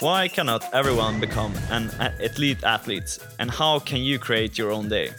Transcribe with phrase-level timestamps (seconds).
[0.00, 3.18] Why cannot everyone become an elite athlete?
[3.38, 5.10] And how can you create your own day?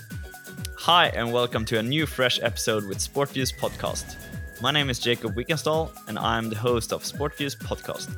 [0.75, 4.17] Hi, and welcome to a new fresh episode with SportViews podcast.
[4.61, 8.09] My name is Jacob Wickenstall, and I'm the host of SportViews podcast,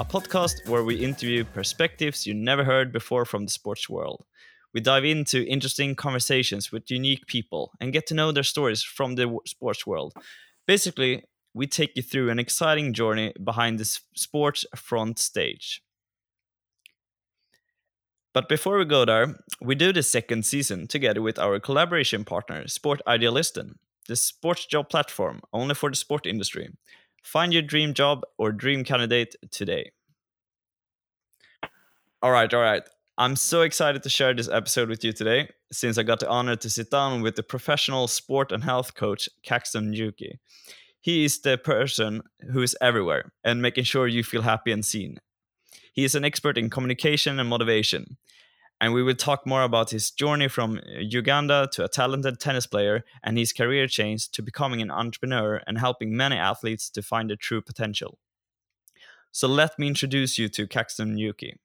[0.00, 4.24] a podcast where we interview perspectives you never heard before from the sports world.
[4.72, 9.16] We dive into interesting conversations with unique people and get to know their stories from
[9.16, 10.14] the sports world.
[10.66, 13.84] Basically, we take you through an exciting journey behind the
[14.14, 15.82] sports front stage.
[18.32, 22.66] But before we go there, we do the second season together with our collaboration partner,
[22.68, 23.74] Sport Idealisten,
[24.08, 26.70] the sports job platform only for the sport industry.
[27.22, 29.92] Find your dream job or dream candidate today.
[32.22, 32.82] All right, all right.
[33.16, 36.54] I'm so excited to share this episode with you today since I got the honor
[36.54, 40.38] to sit down with the professional sport and health coach, Caxton Newquay.
[41.00, 42.20] He is the person
[42.52, 45.16] who is everywhere and making sure you feel happy and seen.
[45.94, 48.18] He is an expert in communication and motivation.
[48.82, 52.66] And we will talk more about his journey from uh, Uganda to a talented tennis
[52.66, 57.30] player and his career change to becoming an entrepreneur and helping many athletes to find
[57.30, 58.18] their true potential.
[59.32, 61.56] So let me introduce you to Caxton Newquay.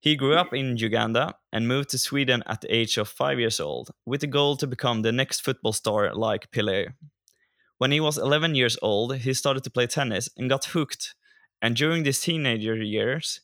[0.00, 3.60] He grew up in Uganda and moved to Sweden at the age of five years
[3.60, 6.94] old, with the goal to become the next football star like Pelé.
[7.78, 11.14] When he was 11 years old, he started to play tennis and got hooked
[11.62, 13.40] and during these teenager years,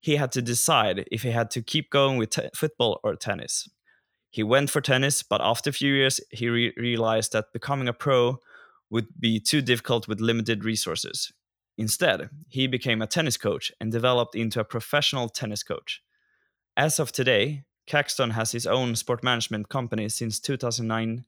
[0.00, 3.68] he had to decide if he had to keep going with t- football or tennis.
[4.30, 7.92] He went for tennis, but after a few years, he re- realized that becoming a
[7.92, 8.38] pro
[8.90, 11.32] would be too difficult with limited resources.
[11.76, 16.02] Instead, he became a tennis coach and developed into a professional tennis coach.
[16.76, 21.24] As of today, Caxton has his own sport management company since 2009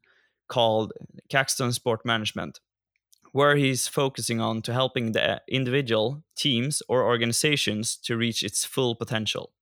[0.48, 0.92] called
[1.28, 2.60] Caxton Sport Management,
[3.32, 8.64] where he's focusing on to helping the uh, individual, teams, or organizations to reach its
[8.64, 9.52] full potential.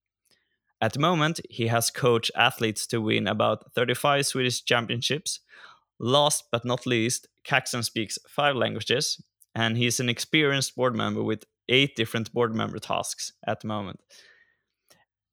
[0.79, 5.39] At the moment, he has coached athletes to win about 35 Swedish championships.
[5.99, 9.21] Last but not least, Caxton speaks five languages,
[9.55, 13.99] and he's an experienced board member with eight different board member tasks at the moment.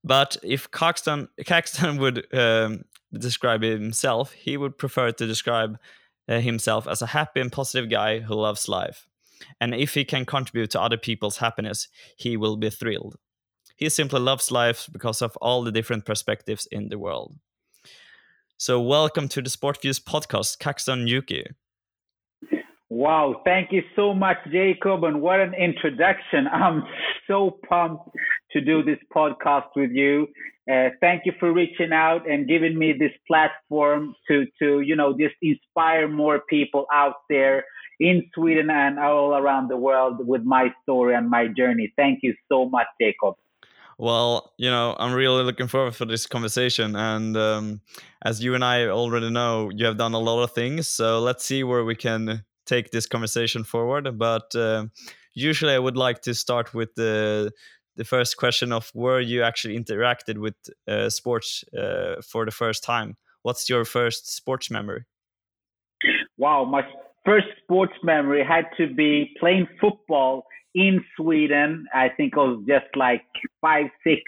[0.05, 5.79] But if Caxton, Caxton would um, describe himself, he would prefer to describe
[6.29, 9.09] uh, himself as a happy and positive guy who loves life.
[9.61, 13.17] And if he can contribute to other people's happiness, he will be thrilled.
[13.77, 17.35] He simply loves life because of all the different perspectives in the world.
[18.57, 21.47] So, welcome to the Sport Views podcast, Caxton Newquay.
[22.95, 26.47] Wow, thank you so much, Jacob, and what an introduction.
[26.53, 26.83] I'm
[27.27, 28.11] so pumped
[28.51, 30.27] to do this podcast with you.
[30.71, 35.17] Uh, thank you for reaching out and giving me this platform to, to, you know,
[35.19, 37.65] just inspire more people out there
[37.99, 41.91] in Sweden and all around the world with my story and my journey.
[41.97, 43.37] Thank you so much, Jacob.
[43.97, 46.95] Well, you know, I'm really looking forward for this conversation.
[46.95, 47.81] And um,
[48.23, 50.89] as you and I already know, you have done a lot of things.
[50.89, 54.19] So let's see where we can take this conversation forward.
[54.19, 54.87] But uh,
[55.35, 57.53] usually, I would like to start with the
[57.97, 60.55] the first question of where you actually interacted with
[60.89, 63.17] uh, sports uh, for the first time.
[63.43, 65.05] What's your first sports memory?
[66.39, 66.83] Wow, my
[67.25, 71.87] first sports memory had to be playing football in Sweden.
[71.95, 73.25] I think I was just like
[73.61, 74.23] five, six,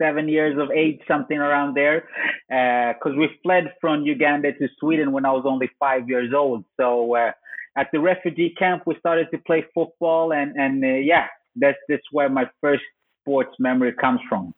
[0.00, 2.04] seven years of age, something around there.
[2.48, 6.64] Because uh, we fled from Uganda to Sweden when I was only five years old.
[6.78, 7.32] So uh,
[7.78, 12.08] at the refugee camp, we started to play football, and and uh, yeah, that's that's
[12.10, 12.82] where my first
[13.22, 14.54] sports memory comes from.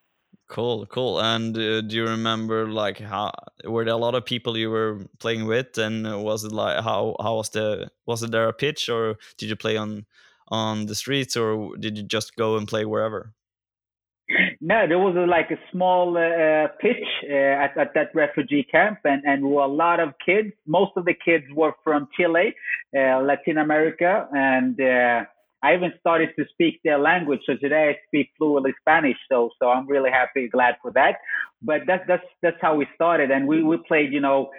[0.47, 1.21] Cool, cool.
[1.21, 3.31] And uh, do you remember like how
[3.63, 7.15] were there a lot of people you were playing with, and was it like how
[7.21, 10.05] how was the was it there a pitch or did you play on
[10.49, 13.33] on the streets or did you just go and play wherever?
[14.63, 18.99] No, there was a, like a small uh, pitch uh, at, at that refugee camp,
[19.05, 20.49] and and were a lot of kids.
[20.67, 22.53] Most of the kids were from Chile,
[22.95, 25.25] uh, Latin America, and uh,
[25.63, 27.39] I even started to speak their language.
[27.47, 29.17] So today I speak fluently Spanish.
[29.29, 31.15] So so I'm really happy, glad for that.
[31.63, 34.51] But that's that's that's how we started, and we we played, you know.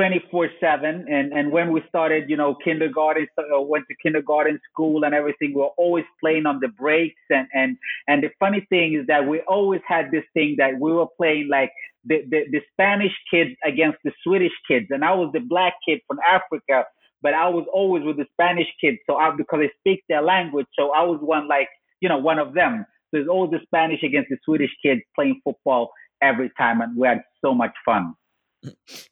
[0.00, 5.04] 24 7 and and when we started you know kindergarten uh, went to kindergarten school
[5.04, 7.76] and everything we were always playing on the breaks and and
[8.08, 11.48] and the funny thing is that we always had this thing that we were playing
[11.50, 11.70] like
[12.06, 16.00] the, the, the spanish kids against the swedish kids and i was the black kid
[16.06, 16.84] from africa
[17.22, 18.96] but I was always with the Spanish kids.
[19.06, 21.68] So I, because I speak their language, so I was one like,
[22.00, 22.86] you know, one of them.
[23.10, 25.90] So it's all the Spanish against the Swedish kids playing football
[26.22, 28.14] every time, and we had so much fun.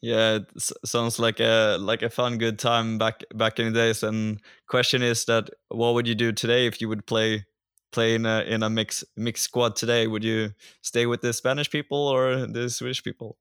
[0.03, 0.45] Yeah, it
[0.85, 4.03] sounds like a like a fun, good time back back in the days.
[4.03, 7.47] And question is that what would you do today if you would play
[7.93, 10.07] play in a in a mix mixed squad today?
[10.07, 10.51] Would you
[10.83, 13.39] stay with the Spanish people or the Swedish people?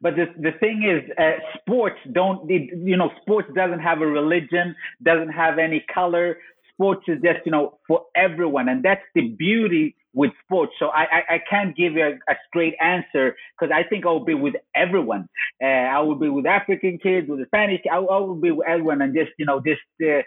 [0.00, 4.76] But the the thing is, uh, sports don't you know sports doesn't have a religion,
[5.02, 6.38] doesn't have any color.
[6.74, 10.72] Sports is just you know for everyone, and that's the beauty with sports.
[10.78, 14.08] So I I, I can't give you a, a straight answer because I think I
[14.10, 15.28] will be with everyone.
[15.62, 17.80] Uh, I will be with African kids, with the Spanish.
[17.90, 19.82] I, I will be with everyone, and just you know just.
[20.02, 20.22] Uh,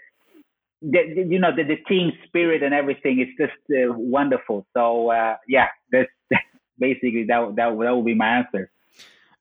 [0.81, 4.65] the, you know the, the team spirit and everything is just uh, wonderful.
[4.75, 6.09] So uh, yeah, that's
[6.79, 8.69] basically that that that will be my answer.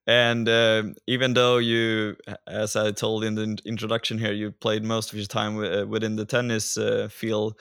[0.06, 2.16] And uh, even though you,
[2.46, 6.14] as I told in the introduction here, you played most of your time uh, within
[6.14, 7.58] the tennis uh, field.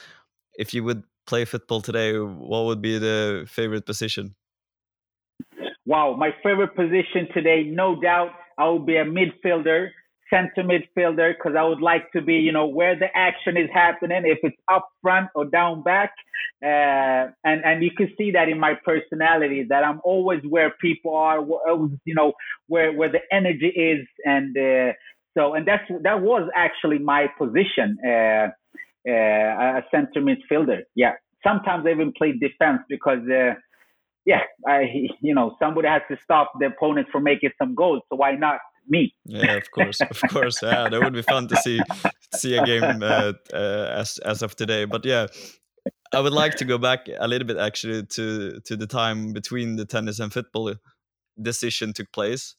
[0.57, 4.36] If you would play football today, what would be the favorite position?
[5.88, 9.89] Wow, my favorite position today, no doubt, I would be a midfielder
[10.30, 14.24] center midfielder because I would like to be, you know, where the action is happening,
[14.25, 16.12] if it's up front or down back.
[16.63, 21.16] Uh, and, and you can see that in my personality that I'm always where people
[21.16, 21.39] are,
[22.06, 22.33] you know,
[22.68, 24.07] where, where the energy is.
[24.24, 24.94] And uh,
[25.38, 28.48] so, and that's, that was actually my position, uh,
[29.07, 30.81] uh a center midfielder.
[30.95, 31.13] Yeah.
[31.44, 33.54] Sometimes I even played defense because, uh,
[34.25, 38.01] yeah, I, you know, somebody has to stop the opponent from making some goals.
[38.10, 39.13] So why not me.
[39.25, 40.61] yeah, of course, of course.
[40.61, 41.79] Yeah, that would be fun to see
[42.35, 44.85] see a game uh, uh, as as of today.
[44.85, 45.27] But yeah,
[46.13, 49.75] I would like to go back a little bit actually to to the time between
[49.75, 50.73] the tennis and football
[51.41, 52.55] decision took place.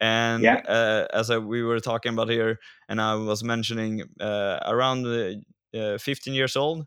[0.00, 0.60] And yeah.
[0.68, 5.98] uh, as I, we were talking about here, and I was mentioning uh, around uh,
[5.98, 6.86] 15 years old,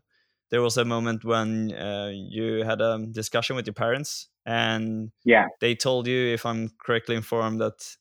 [0.50, 5.46] there was a moment when uh, you had a discussion with your parents, and yeah,
[5.60, 7.96] they told you, if I'm correctly informed, that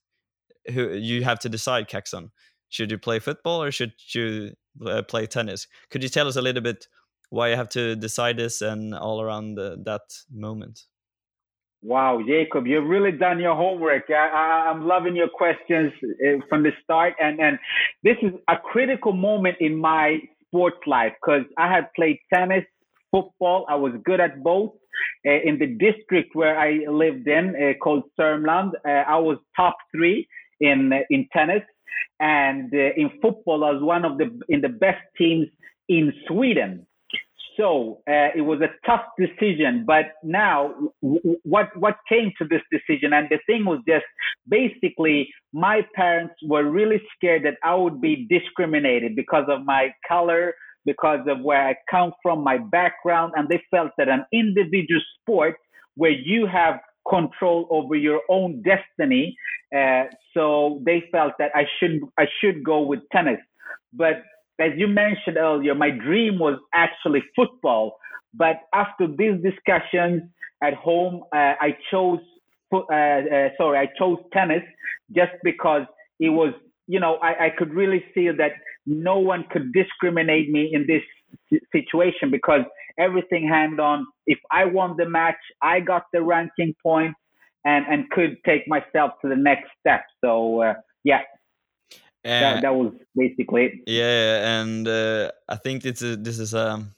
[0.73, 2.31] who you have to decide, Caxton.
[2.69, 4.51] Should you play football or should you
[4.85, 5.67] uh, play tennis?
[5.89, 6.87] Could you tell us a little bit
[7.29, 10.81] why you have to decide this and all around the, that moment?
[11.83, 14.09] Wow, Jacob, you've really done your homework.
[14.09, 17.59] I, am loving your questions uh, from the start, and and
[18.03, 20.17] this is a critical moment in my
[20.47, 22.65] sports life because I had played tennis,
[23.11, 23.65] football.
[23.69, 24.71] I was good at both.
[25.25, 29.77] Uh, in the district where I lived in, uh, called Sörmland, uh, I was top
[29.95, 30.27] three
[30.59, 31.63] in in tennis,
[32.19, 35.47] and uh, in football, as one of the in the best teams
[35.89, 36.85] in Sweden.
[37.57, 42.61] So uh, it was a tough decision, but now w- what what came to this
[42.71, 44.05] decision, and the thing was just
[44.47, 50.53] basically my parents were really scared that I would be discriminated because of my color,
[50.85, 55.55] because of where I come from, my background, and they felt that an individual sport
[55.95, 59.35] where you have control over your own destiny.
[59.75, 63.39] Uh, so they felt that I should I should go with tennis.
[63.93, 64.23] But
[64.59, 67.97] as you mentioned earlier, my dream was actually football.
[68.33, 70.23] But after these discussions
[70.61, 72.19] at home, uh, I chose
[72.73, 74.63] uh, uh, sorry I chose tennis
[75.15, 75.83] just because
[76.19, 76.53] it was
[76.87, 78.51] you know I, I could really see that
[78.85, 81.03] no one could discriminate me in this
[81.71, 82.61] situation because
[82.99, 84.05] everything hand on.
[84.25, 87.15] If I won the match, I got the ranking point
[87.65, 90.03] and, and could take myself to the next step.
[90.23, 91.21] So, uh, yeah.
[92.23, 93.71] that, that was basically it.
[93.87, 96.93] Yeah, and uh, I think this is this is um,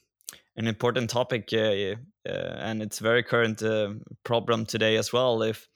[0.55, 1.95] an important topic, uh,
[2.25, 5.41] and it's very current uh, problem today as well.
[5.43, 5.67] If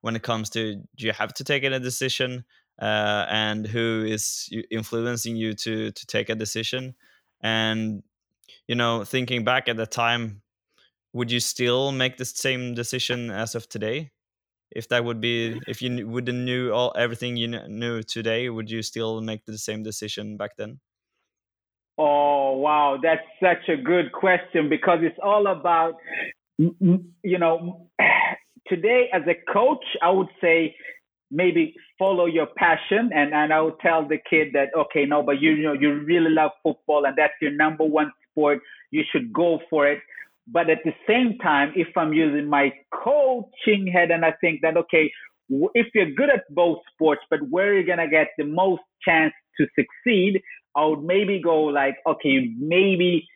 [0.00, 2.44] when it comes to do you have to take a decision,
[2.80, 6.94] uh, and who is influencing you to to take a decision,
[7.40, 8.02] and
[8.68, 10.42] you know, thinking back at the time,
[11.12, 14.10] would you still make the same decision as of today?
[14.70, 18.82] If that would be, if you wouldn't knew all everything you knew today, would you
[18.82, 20.80] still make the same decision back then?
[21.98, 25.94] Oh wow, that's such a good question because it's all about,
[26.58, 27.88] you know,
[28.68, 30.74] today as a coach, I would say
[31.30, 35.40] maybe follow your passion and, and I would tell the kid that okay no but
[35.40, 39.32] you, you know you really love football and that's your number one sport you should
[39.32, 39.98] go for it.
[40.46, 44.76] But at the same time if I'm using my coaching head and I think that
[44.76, 45.10] okay
[45.74, 49.66] if you're good at both sports but where you're gonna get the most chance to
[49.78, 50.40] succeed
[50.76, 53.26] I would maybe go like okay maybe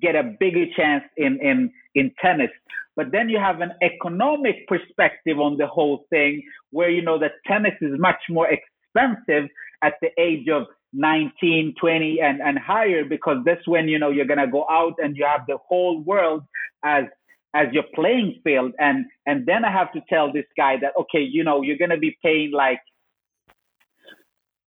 [0.00, 2.50] get a bigger chance in in in tennis.
[2.96, 7.32] But then you have an economic perspective on the whole thing where you know that
[7.46, 9.48] tennis is much more expensive
[9.82, 14.26] at the age of 19, 20 and, and higher because that's when, you know, you're
[14.26, 16.42] going to go out and you have the whole world
[16.84, 17.04] as,
[17.54, 18.72] as your playing field.
[18.78, 21.90] And, and then I have to tell this guy that, okay, you know, you're going
[21.90, 22.80] to be paying like,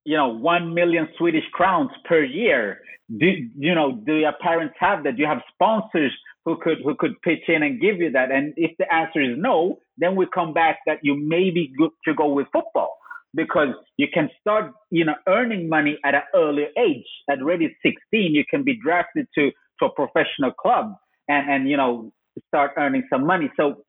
[0.05, 2.79] you know, 1 million Swedish crowns per year.
[3.17, 3.25] Do,
[3.57, 5.15] you know, do your parents have that?
[5.15, 6.11] Do you have sponsors
[6.45, 8.31] who could, who could pitch in and give you that?
[8.31, 11.91] And if the answer is no, then we come back that you may be good
[12.05, 12.98] to go with football
[13.33, 17.05] because you can start, you know, earning money at an earlier age.
[17.29, 20.95] At already 16, you can be drafted to, to a professional club
[21.27, 22.11] and, and, you know,
[22.47, 23.51] start earning some money.
[23.57, 23.83] So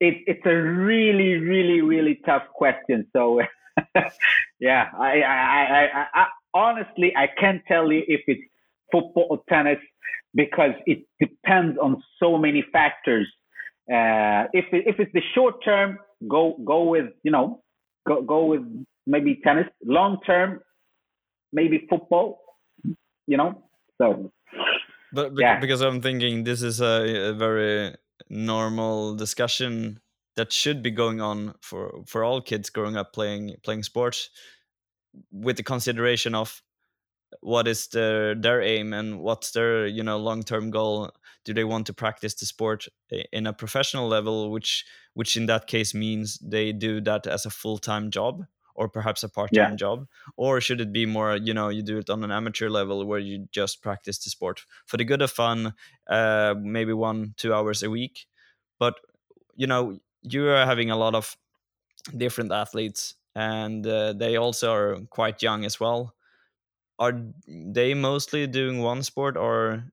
[0.00, 3.06] it, it's a really, really, really tough question.
[3.14, 3.40] So
[4.60, 8.42] yeah, I, I, I, I, honestly, I can't tell you if it's
[8.90, 9.78] football or tennis
[10.34, 13.28] because it depends on so many factors.
[13.90, 15.98] Uh, if if it's the short term,
[16.28, 17.62] go go with you know
[18.06, 18.62] go go with
[19.06, 19.66] maybe tennis.
[19.84, 20.60] Long term,
[21.52, 22.40] maybe football.
[23.26, 23.62] You know,
[23.98, 24.32] so.
[25.12, 25.60] But yeah.
[25.60, 27.94] because I'm thinking this is a, a very
[28.30, 30.00] normal discussion
[30.36, 34.30] that should be going on for for all kids growing up playing playing sports
[35.30, 36.62] with the consideration of
[37.40, 41.10] what is their their aim and what's their you know long term goal?
[41.44, 42.86] Do they want to practice the sport
[43.32, 44.84] in a professional level which
[45.14, 49.28] which in that case means they do that as a full-time job or perhaps a
[49.28, 49.76] part-time yeah.
[49.76, 50.06] job?
[50.36, 53.18] Or should it be more you know you do it on an amateur level where
[53.18, 55.74] you just practice the sport for the good of fun
[56.08, 58.26] uh, maybe one two hours a week?
[58.78, 58.94] But
[59.56, 61.36] you know you are having a lot of
[62.16, 66.14] different athletes and uh, they also are quite young as well
[66.98, 69.84] are they mostly doing one sport or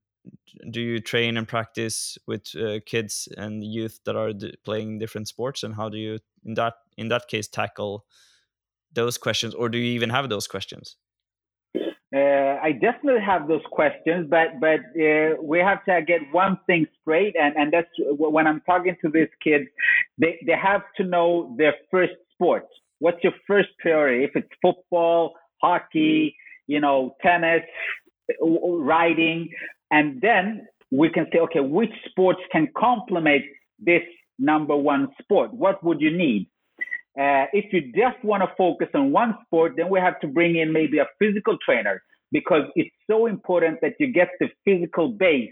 [0.72, 4.32] do you train and practice with uh, kids and youth that are
[4.66, 8.06] playing different sports and how do you in that in that case tackle
[8.94, 10.98] those questions or do you even have those questions
[12.16, 16.88] uh, I definitely have those questions, but but uh, we have to get one thing
[17.02, 17.88] straight, and and that's
[18.18, 19.66] when I'm talking to these kids,
[20.18, 22.66] they they have to know their first sport.
[22.98, 24.24] What's your first priority?
[24.24, 26.36] If it's football, hockey,
[26.70, 27.64] you know, tennis,
[28.42, 29.50] riding,
[29.90, 33.44] and then we can say, okay, which sports can complement
[33.80, 34.04] this
[34.38, 35.52] number one sport?
[35.54, 36.48] What would you need?
[37.20, 40.58] Uh, if you just want to focus on one sport, then we have to bring
[40.58, 45.52] in maybe a physical trainer because it's so important that you get the physical base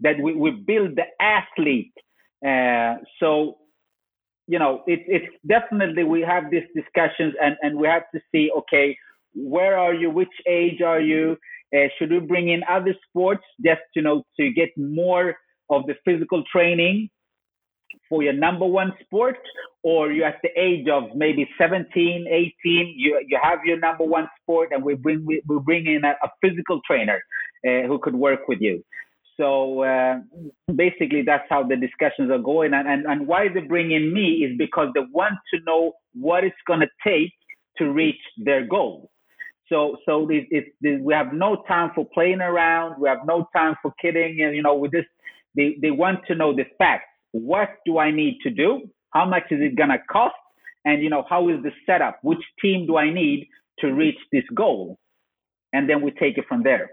[0.00, 1.94] that we, we build the athlete.
[2.46, 3.56] Uh, so,
[4.46, 8.50] you know, it, it's definitely we have these discussions and, and we have to see,
[8.58, 8.96] okay,
[9.34, 10.10] where are you?
[10.10, 11.36] Which age are you?
[11.74, 15.36] Uh, should we bring in other sports just, you know, to get more
[15.70, 17.10] of the physical training?
[18.08, 19.38] for your number one sport
[19.82, 24.28] or you're at the age of maybe 17 18 you, you have your number one
[24.40, 27.20] sport and we bring we, we bring in a, a physical trainer
[27.66, 28.82] uh, who could work with you
[29.36, 30.16] so uh,
[30.74, 34.44] basically that's how the discussions are going and, and, and why they bring in me
[34.44, 37.32] is because they want to know what it's going to take
[37.76, 39.10] to reach their goal
[39.68, 44.42] so so we have no time for playing around we have no time for kidding
[44.42, 45.08] and you know we just
[45.56, 48.88] they, they want to know the facts what do I need to do?
[49.10, 50.34] How much is it going to cost?
[50.84, 52.18] And, you know, how is the setup?
[52.22, 53.48] Which team do I need
[53.80, 54.98] to reach this goal?
[55.72, 56.90] And then we take it from there.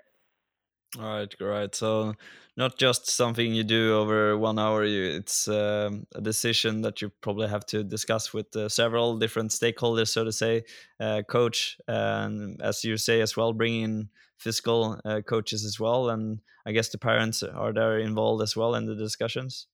[0.97, 1.75] All right, right.
[1.75, 2.13] So
[2.55, 4.85] not just something you do over one hour.
[4.85, 9.51] You, it's um, a decision that you probably have to discuss with uh, several different
[9.51, 10.63] stakeholders, so to say,
[10.99, 16.39] uh, coach, and as you say as well, bringing physical uh, coaches as well, and
[16.65, 19.67] I guess the parents are there involved as well in the discussions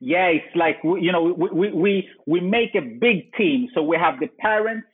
[0.00, 3.68] yeah, it's like you know we we we make a big team.
[3.74, 4.86] So we have the parents,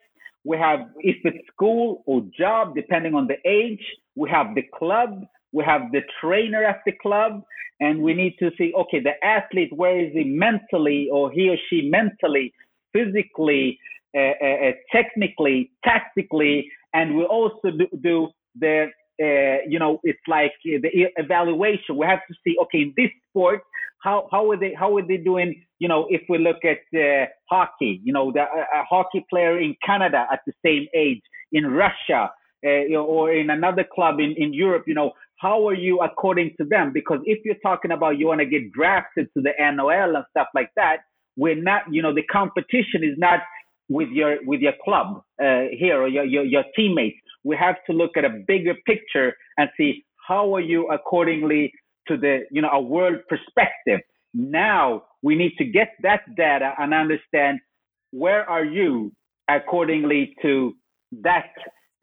[0.44, 3.82] we have if it's school or job, depending on the age.
[4.18, 5.10] We have the club,
[5.52, 7.42] we have the trainer at the club,
[7.80, 11.58] and we need to see okay the athlete where is he mentally or he or
[11.68, 12.52] she mentally,
[12.92, 13.78] physically,
[14.16, 18.86] uh, uh, uh technically, tactically, and we also do, do the
[19.20, 20.80] uh, you know, it's like the
[21.16, 21.96] evaluation.
[21.96, 23.62] We have to see, okay, in this sport,
[24.00, 25.60] how how are they how are they doing?
[25.80, 29.74] You know, if we look at uh, hockey, you know, the, a, hockey player in
[29.84, 31.22] Canada at the same age,
[31.52, 32.30] in Russia,
[32.66, 36.64] uh, or in another club in in Europe, you know, how are you according to
[36.64, 36.92] them?
[36.92, 40.48] Because if you're talking about you want to get drafted to the NHL and stuff
[40.54, 40.98] like that,
[41.36, 43.40] we're not, you know, the competition is not
[43.88, 47.16] with your with your club uh, here or your, your your teammates.
[47.44, 51.72] We have to look at a bigger picture and see how are you accordingly
[52.08, 54.00] to the you know a world perspective.
[54.34, 57.60] Now we need to get that data and understand
[58.10, 59.12] where are you
[59.48, 60.74] accordingly to
[61.22, 61.50] that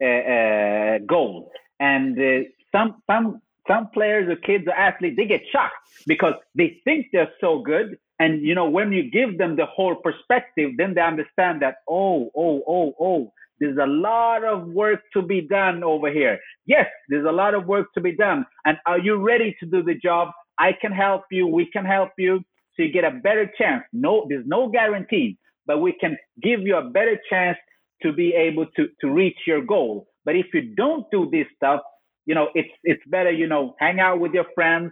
[0.00, 1.50] goal.
[1.80, 5.74] And uh, some some some players or kids or athletes they get shocked
[6.06, 7.98] because they think they're so good.
[8.18, 12.30] And you know when you give them the whole perspective, then they understand that oh
[12.36, 16.38] oh oh oh there's a lot of work to be done over here.
[16.66, 18.44] Yes, there's a lot of work to be done.
[18.64, 20.28] And are you ready to do the job?
[20.58, 21.46] I can help you.
[21.46, 22.40] We can help you.
[22.76, 23.84] So you get a better chance.
[23.92, 27.56] No, there's no guarantee, but we can give you a better chance
[28.02, 30.08] to be able to, to reach your goal.
[30.24, 31.80] But if you don't do this stuff,
[32.26, 34.90] you know, it's it's better, you know, hang out with your friends,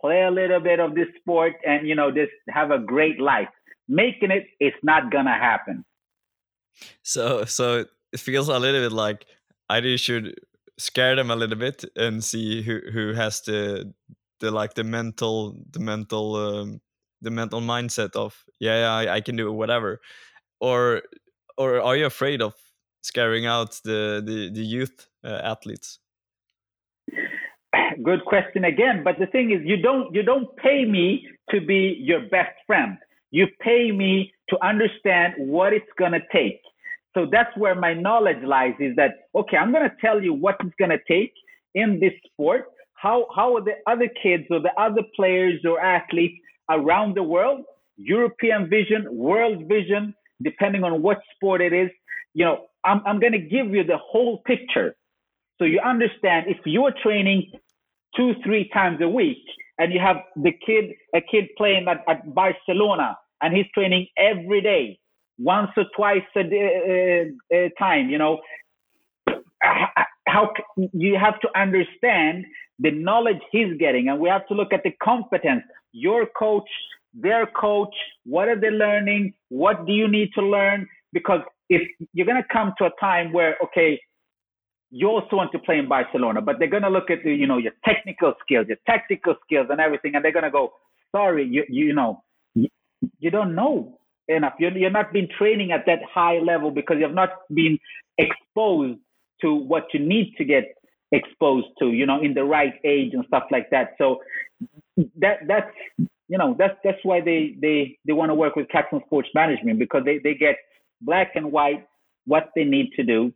[0.00, 3.48] play a little bit of this sport and you know, just have a great life.
[3.88, 5.84] Making it, it's not gonna happen.
[7.02, 9.26] So so it feels a little bit like
[9.68, 10.34] either should
[10.78, 13.92] scare them a little bit and see who who has the
[14.40, 16.80] the like the mental the mental um,
[17.20, 20.00] the mental mindset of yeah, yeah I, I, can do whatever
[20.60, 21.02] or
[21.62, 22.54] or are you afraid of
[23.02, 25.88] scaring out the the, the youth uh, athletes
[28.08, 31.06] good question again but the thing is you don't you don't pay me
[31.50, 32.98] to be your best friend
[33.32, 36.60] you pay me to understand what it's to take.
[37.14, 40.74] So that's where my knowledge lies is that, okay, I'm to tell you what it's
[40.78, 41.32] going to take
[41.74, 42.66] in this sport.
[42.94, 46.34] How, how are the other kids or the other players or athletes
[46.70, 47.64] around the world,
[47.96, 51.90] European vision, world vision, depending on what sport it is,
[52.34, 54.96] you know, I'm, I'm going to give you the whole picture.
[55.58, 57.52] So you understand if you're training
[58.16, 59.44] two, three times a week
[59.78, 64.60] and you have the kid, a kid playing at, at Barcelona and he's training every
[64.60, 64.98] day,
[65.38, 68.08] once or twice a, day, uh, uh, time.
[68.08, 68.40] You know,
[70.26, 70.52] how
[70.92, 72.44] you have to understand
[72.78, 75.62] the knowledge he's getting, and we have to look at the competence.
[75.92, 76.68] Your coach,
[77.14, 79.34] their coach, what are they learning?
[79.48, 80.88] What do you need to learn?
[81.12, 84.00] Because if you're going to come to a time where, okay,
[84.90, 87.46] you also want to play in Barcelona, but they're going to look at the, you
[87.46, 90.72] know, your technical skills, your tactical skills, and everything, and they're going to go,
[91.14, 92.22] sorry, you, you know,
[92.54, 94.54] you don't know enough.
[94.58, 97.78] You're, you're not been training at that high level because you have not been
[98.18, 98.98] exposed
[99.40, 100.74] to what you need to get
[101.10, 103.94] exposed to, you know, in the right age and stuff like that.
[103.98, 104.20] So
[105.16, 105.70] that that's
[106.32, 109.78] you know that's that's why they they they want to work with Caxton Sports Management
[109.78, 110.56] because they they get
[111.00, 111.86] black and white
[112.32, 113.32] what they need to do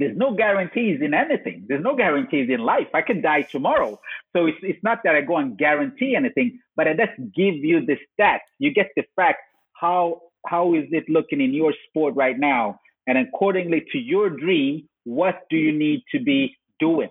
[0.00, 1.66] there's no guarantees in anything.
[1.68, 2.86] There's no guarantees in life.
[2.94, 4.00] I can die tomorrow.
[4.34, 7.84] So it's, it's not that I go and guarantee anything, but I just give you
[7.84, 8.48] the stats.
[8.58, 9.40] You get the fact.
[9.74, 12.80] How, how is it looking in your sport right now?
[13.06, 17.10] And accordingly to your dream, what do you need to be doing?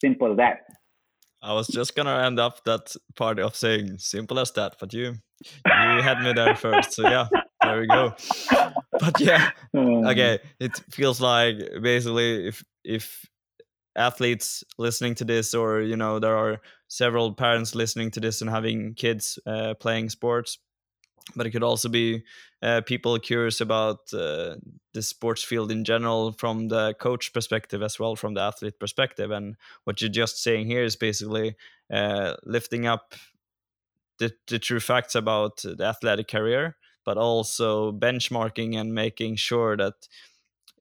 [0.00, 0.58] Simple as that.
[1.44, 5.16] I was just gonna end up that part of saying simple as that, but you
[5.44, 6.92] you had me there first.
[6.92, 7.28] So yeah,
[7.62, 8.14] there we go.
[9.00, 10.38] But yeah, um, okay.
[10.60, 13.26] It feels like basically if if
[13.96, 18.48] athletes listening to this, or you know, there are several parents listening to this and
[18.48, 20.58] having kids uh, playing sports,
[21.34, 22.22] but it could also be
[22.62, 24.56] uh, people curious about uh,
[24.92, 29.30] the sports field in general from the coach perspective as well from the athlete perspective.
[29.30, 31.56] And what you're just saying here is basically
[31.92, 33.14] uh, lifting up
[34.18, 40.08] the, the true facts about the athletic career but also benchmarking and making sure that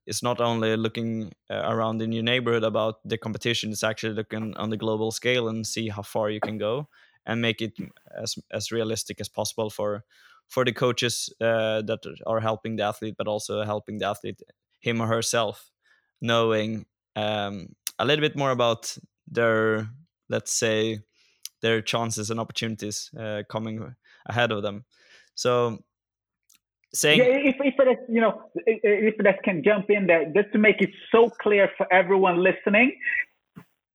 [0.06, 4.56] it's not only looking uh, around in your neighborhood about the competition it's actually looking
[4.56, 6.88] on the global scale and see how far you can go
[7.26, 7.74] and make it
[8.22, 10.04] as as realistic as possible for
[10.54, 14.42] for the coaches uh, that are helping the athlete but also helping the athlete
[14.82, 15.72] him or herself
[16.22, 16.86] knowing
[17.16, 19.90] um, a little bit more about their
[20.30, 21.00] let's say
[21.62, 23.96] their chances and opportunities uh, coming
[24.28, 24.86] ahead of them.
[25.36, 25.80] So
[26.94, 28.34] saying yeah, if if it is, you know
[28.68, 32.96] if that can jump in there just to make it so clear for everyone listening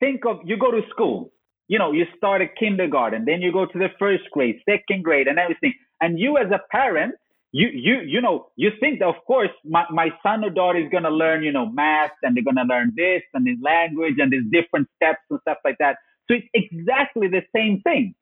[0.01, 1.31] think of you go to school
[1.69, 5.29] you know you start at kindergarten then you go to the first grade second grade
[5.29, 7.15] and everything and you as a parent
[7.53, 10.91] you you you know you think that of course my, my son or daughter is
[10.91, 14.15] going to learn you know math and they're going to learn this and this language
[14.19, 15.97] and these different steps and stuff like that
[16.29, 18.15] so it's exactly the same thing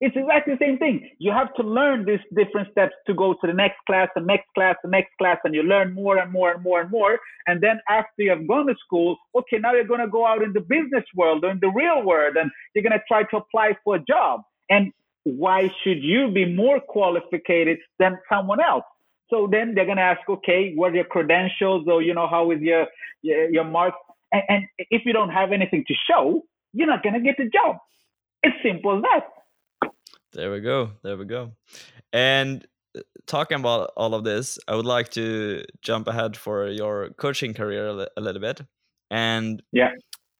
[0.00, 1.10] it's exactly the same thing.
[1.18, 4.46] You have to learn these different steps to go to the next class, the next
[4.54, 7.18] class, the next class, and you learn more and more and more and more.
[7.48, 10.42] And then after you have gone to school, okay, now you're going to go out
[10.42, 13.36] in the business world or in the real world, and you're going to try to
[13.38, 14.42] apply for a job.
[14.70, 14.92] And
[15.36, 17.40] why should you be more qualified
[17.98, 18.84] than someone else?
[19.30, 22.50] So then they're going to ask, okay, what are your credentials, or you know, how
[22.50, 22.86] is your
[23.22, 23.96] your, your marks?
[24.32, 27.44] And, and if you don't have anything to show, you're not going to get the
[27.44, 27.76] job.
[28.42, 29.90] It's simple as that.
[30.32, 30.90] There we go.
[31.02, 31.52] There we go.
[32.12, 32.66] And
[33.26, 37.88] talking about all of this, I would like to jump ahead for your coaching career
[37.88, 38.62] a, a little bit.
[39.10, 39.90] And yeah,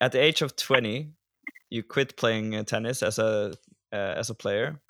[0.00, 1.10] at the age of 20,
[1.70, 3.54] you quit playing uh, tennis as a
[3.92, 4.80] uh, as a player,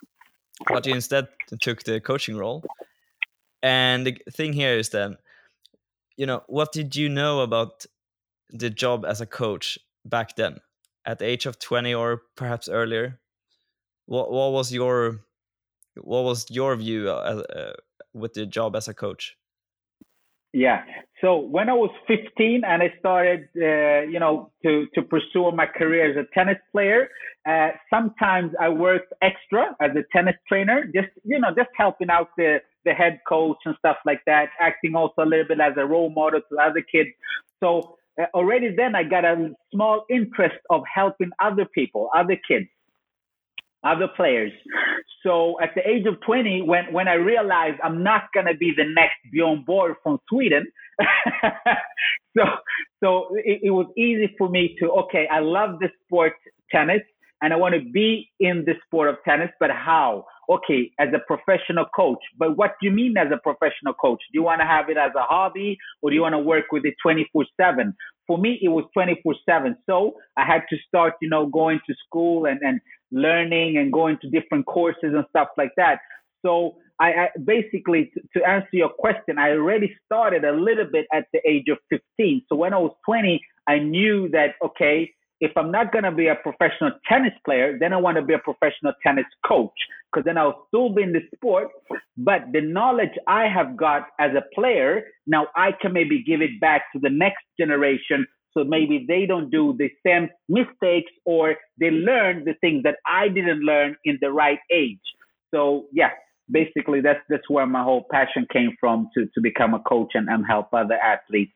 [0.67, 1.27] but you instead
[1.61, 2.63] took the coaching role.
[3.61, 5.17] And the thing here is then,
[6.17, 7.85] you know, what did you know about
[8.49, 10.59] the job as a coach back then,
[11.05, 13.19] at the age of 20 or perhaps earlier?
[14.05, 15.19] What what was your
[15.95, 17.73] what was your view uh, uh,
[18.13, 19.37] with the job as a coach?
[20.51, 20.83] Yeah.
[21.21, 25.67] So when I was 15 and I started, uh, you know, to, to pursue my
[25.67, 27.09] career as a tennis player,
[27.47, 32.29] uh, sometimes I worked extra as a tennis trainer, just, you know, just helping out
[32.35, 35.85] the, the head coach and stuff like that, acting also a little bit as a
[35.85, 37.09] role model to other kids.
[37.59, 42.67] So uh, already then I got a small interest of helping other people, other kids
[43.83, 44.51] other players.
[45.23, 48.73] So at the age of 20, when, when I realized I'm not going to be
[48.75, 50.65] the next Bjorn Borg from Sweden,
[52.37, 52.43] so
[53.01, 56.33] so it, it was easy for me to, okay, I love the sport
[56.71, 57.01] tennis
[57.41, 60.25] and I want to be in the sport of tennis, but how?
[60.49, 62.19] Okay, as a professional coach.
[62.37, 64.19] But what do you mean as a professional coach?
[64.31, 66.65] Do you want to have it as a hobby or do you want to work
[66.71, 67.95] with it 24 7?
[68.29, 69.75] For me, it was 24 7.
[69.87, 72.79] So I had to start, you know, going to school and, and
[73.11, 75.97] learning and going to different courses and stuff like that.
[76.45, 81.07] So I, I basically, to, to answer your question, I already started a little bit
[81.11, 82.43] at the age of 15.
[82.47, 85.11] So when I was 20, I knew that, okay,
[85.41, 88.35] if I'm not going to be a professional tennis player, then I want to be
[88.35, 89.73] a professional tennis coach
[90.11, 91.69] because then I'll still be in the sport.
[92.17, 96.59] But the knowledge I have got as a player, now I can maybe give it
[96.59, 101.91] back to the next generation so maybe they don't do the same mistakes or they
[101.91, 104.99] learn the things that I didn't learn in the right age.
[105.53, 106.09] So yeah,
[106.49, 110.29] basically that's that's where my whole passion came from to to become a coach and,
[110.29, 111.53] and help other athletes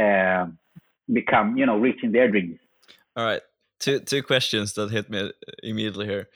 [0.00, 0.46] uh,
[1.12, 2.58] become you know reaching their dreams.
[3.16, 3.42] All right,
[3.78, 6.28] two two questions that hit me immediately here.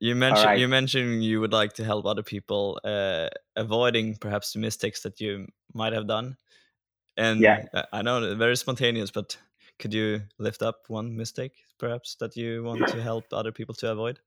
[0.00, 0.58] You mentioned right.
[0.58, 5.20] you mentioned you would like to help other people uh, avoiding perhaps the mistakes that
[5.20, 6.36] you might have done.
[7.16, 7.64] And yeah.
[7.92, 9.36] I know very spontaneous, but
[9.78, 13.90] could you lift up one mistake perhaps that you want to help other people to
[13.90, 14.18] avoid?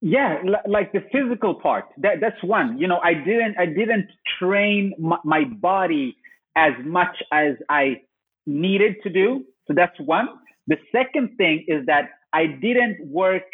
[0.00, 1.86] Yeah, like the physical part.
[1.98, 2.78] That that's one.
[2.78, 4.92] You know, I didn't I didn't train
[5.24, 6.16] my body
[6.54, 8.02] as much as I
[8.46, 9.44] needed to do.
[9.66, 10.28] So that's one.
[10.66, 13.44] The second thing is that I didn't work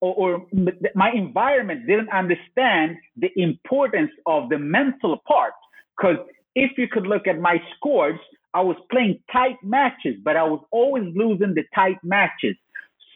[0.00, 0.46] or, or,
[0.94, 5.54] my environment didn't understand the importance of the mental part.
[5.96, 6.18] Because
[6.54, 8.18] if you could look at my scores,
[8.54, 12.56] I was playing tight matches, but I was always losing the tight matches.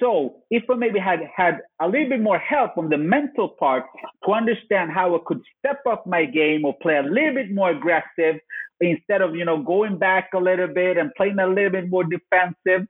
[0.00, 3.84] So if I maybe had had a little bit more help on the mental part
[4.24, 7.70] to understand how I could step up my game or play a little bit more
[7.70, 8.40] aggressive
[8.80, 12.02] instead of, you know, going back a little bit and playing a little bit more
[12.02, 12.88] defensive,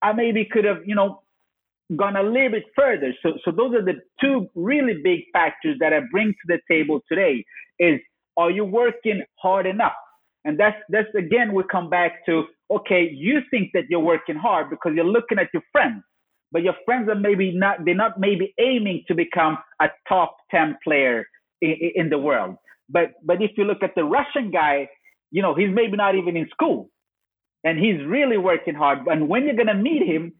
[0.00, 1.22] I maybe could have, you know,
[1.94, 3.14] gone a little bit further.
[3.22, 7.00] So, so those are the two really big factors that I bring to the table
[7.08, 7.44] today
[7.78, 8.00] is
[8.36, 9.92] are you working hard enough?
[10.44, 14.70] And that's that's again we come back to okay, you think that you're working hard
[14.70, 16.02] because you're looking at your friends,
[16.52, 20.76] but your friends are maybe not they're not maybe aiming to become a top 10
[20.84, 21.24] player
[21.60, 22.56] in, in the world.
[22.88, 24.88] But but if you look at the Russian guy,
[25.30, 26.90] you know, he's maybe not even in school.
[27.64, 29.00] And he's really working hard.
[29.08, 30.32] And when you're gonna meet him,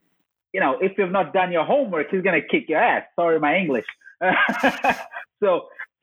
[0.57, 3.05] you know, if you've not done your homework, he's gonna kick your ass.
[3.15, 3.89] Sorry, my English.
[5.43, 5.51] so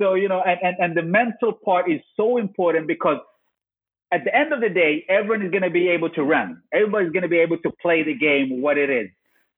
[0.01, 3.17] so, you know, and, and, and the mental part is so important because
[4.11, 6.61] at the end of the day, everyone is to be able to run.
[6.73, 9.09] Everybody's to be able to play the game what it is.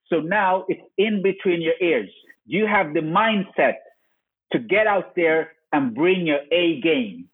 [0.07, 2.09] So now it's in between your ears.
[2.45, 3.75] You have the mindset
[4.53, 7.27] to get out there and bring your A game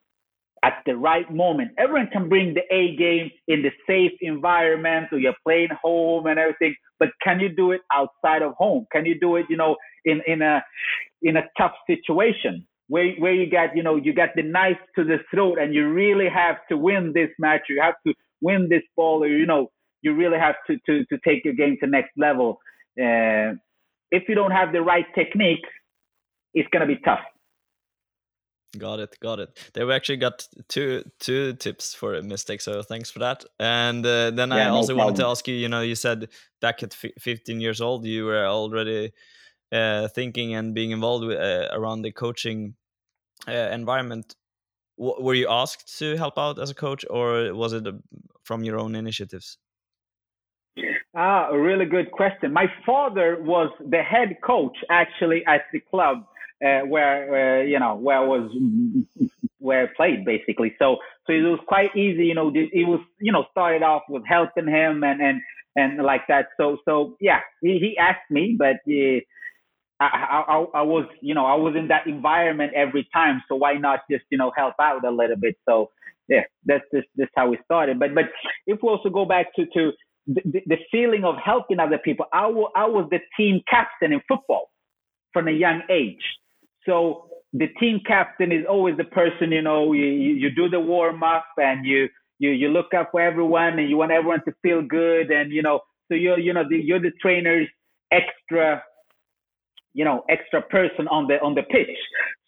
[0.63, 1.71] at the right moment.
[1.77, 6.39] Everyone can bring the A game in the safe environment or you're playing home and
[6.39, 8.85] everything, but can you do it outside of home?
[8.91, 10.63] Can you do it, you know, in, in a
[11.21, 12.65] in a tough situation?
[12.91, 15.87] where where you got you know you got the knife to the throat and you
[15.87, 19.71] really have to win this match you have to win this ball or you know
[20.01, 22.59] you really have to to to take your game to next level
[22.99, 23.55] uh,
[24.11, 25.65] if you don't have the right technique
[26.53, 27.23] it's going to be tough
[28.77, 29.57] got it got it.
[29.73, 33.43] They actually got two two tips for a mistake so thanks for that.
[33.59, 36.29] And uh, then yeah, i also no wanted to ask you you know you said
[36.61, 39.11] back at 15 years old you were already
[39.71, 42.75] uh, thinking and being involved with, uh, around the coaching
[43.47, 44.35] uh, environment.
[44.97, 47.97] W- were you asked to help out as a coach or was it a,
[48.43, 49.57] from your own initiatives?
[51.15, 52.53] Ah a really good question.
[52.53, 56.25] My father was the head coach actually at the club
[56.65, 58.51] uh, where uh, you know where I was
[59.59, 60.75] where I played basically.
[60.79, 60.97] So
[61.27, 62.25] so it was quite easy.
[62.25, 65.41] You know, it was you know started off with helping him and and
[65.75, 66.47] and like that.
[66.57, 68.77] So so yeah, he, he asked me, but.
[68.87, 69.21] Uh,
[70.01, 73.43] I, I, I was, you know, I was in that environment every time.
[73.47, 75.57] So why not just, you know, help out a little bit?
[75.69, 75.91] So
[76.27, 77.99] yeah, that's just, that's how we started.
[77.99, 78.25] But, but
[78.65, 79.91] if we also go back to, to
[80.25, 84.21] the, the feeling of helping other people, I, w- I was the team captain in
[84.27, 84.71] football
[85.33, 86.23] from a young age.
[86.85, 91.23] So the team captain is always the person, you know, you, you do the warm
[91.23, 92.07] up and you,
[92.39, 95.31] you, you look up for everyone and you want everyone to feel good.
[95.31, 97.67] And, you know, so you're, you know, the, you're the trainer's
[98.11, 98.83] extra
[99.93, 101.97] you know extra person on the on the pitch.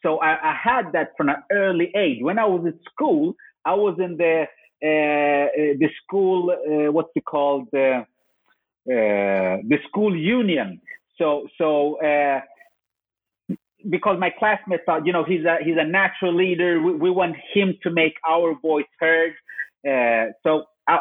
[0.02, 2.20] So i, I had that from an early age.
[2.22, 4.46] When i was at school i was in the
[4.84, 7.68] uh, uh the school uh, what's it called?
[7.74, 8.04] Uh,
[8.86, 10.82] the school union.
[11.18, 12.42] So so uh,
[13.90, 17.36] because my classmates thought you know he's a he's a natural leader we, we want
[17.54, 19.34] him to make our voice heard
[19.88, 21.00] uh, so I,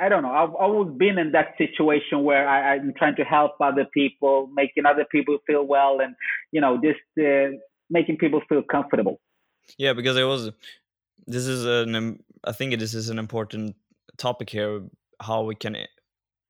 [0.00, 0.30] I don't know.
[0.30, 4.86] I've always been in that situation where I, am trying to help other people, making
[4.86, 6.14] other people feel well, and
[6.52, 7.56] you know, just uh,
[7.90, 9.20] making people feel comfortable.
[9.76, 10.50] Yeah, because it was.
[11.26, 12.20] This is an.
[12.44, 13.74] I think this is an important
[14.18, 14.82] topic here.
[15.20, 15.76] How we can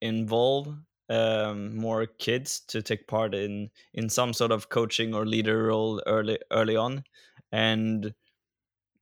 [0.02, 0.68] involve
[1.08, 6.02] um, more kids to take part in in some sort of coaching or leader role
[6.06, 7.04] early early on,
[7.52, 8.14] and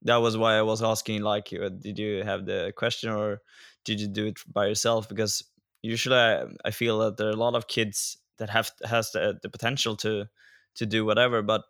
[0.03, 1.21] that was why I was asking.
[1.21, 3.41] Like, uh, did you have the question or
[3.85, 5.09] did you do it by yourself?
[5.09, 5.43] Because
[5.81, 9.39] usually I, I feel that there are a lot of kids that have has the,
[9.41, 10.27] the potential to
[10.75, 11.63] to do whatever, but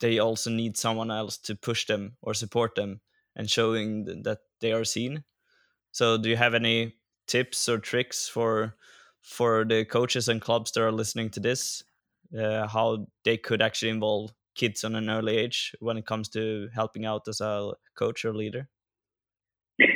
[0.00, 3.00] they also need someone else to push them or support them
[3.36, 5.24] and showing that they are seen.
[5.92, 8.76] So, do you have any tips or tricks for
[9.22, 11.82] for the coaches and clubs that are listening to this?
[12.36, 16.68] Uh, how they could actually involve kids on an early age when it comes to
[16.74, 18.68] helping out as a coach or leader?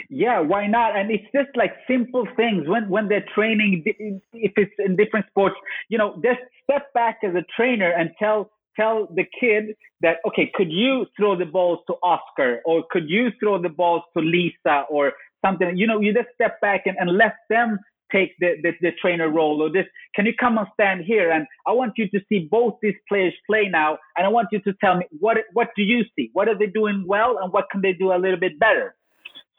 [0.08, 4.72] yeah why not and it's just like simple things when when they're training if it's
[4.78, 5.56] in different sports
[5.88, 10.50] you know just step back as a trainer and tell tell the kid that okay
[10.54, 14.84] could you throw the balls to oscar or could you throw the balls to lisa
[14.90, 15.12] or
[15.44, 17.78] something you know you just step back and, and let them
[18.12, 19.86] take the, the, the trainer role or this.
[20.14, 21.30] Can you come and stand here?
[21.30, 24.60] And i want you to see both these players play now and i want you
[24.60, 26.30] to tell me what what do you see?
[26.32, 28.94] What are they doing well and what can they do a little bit better?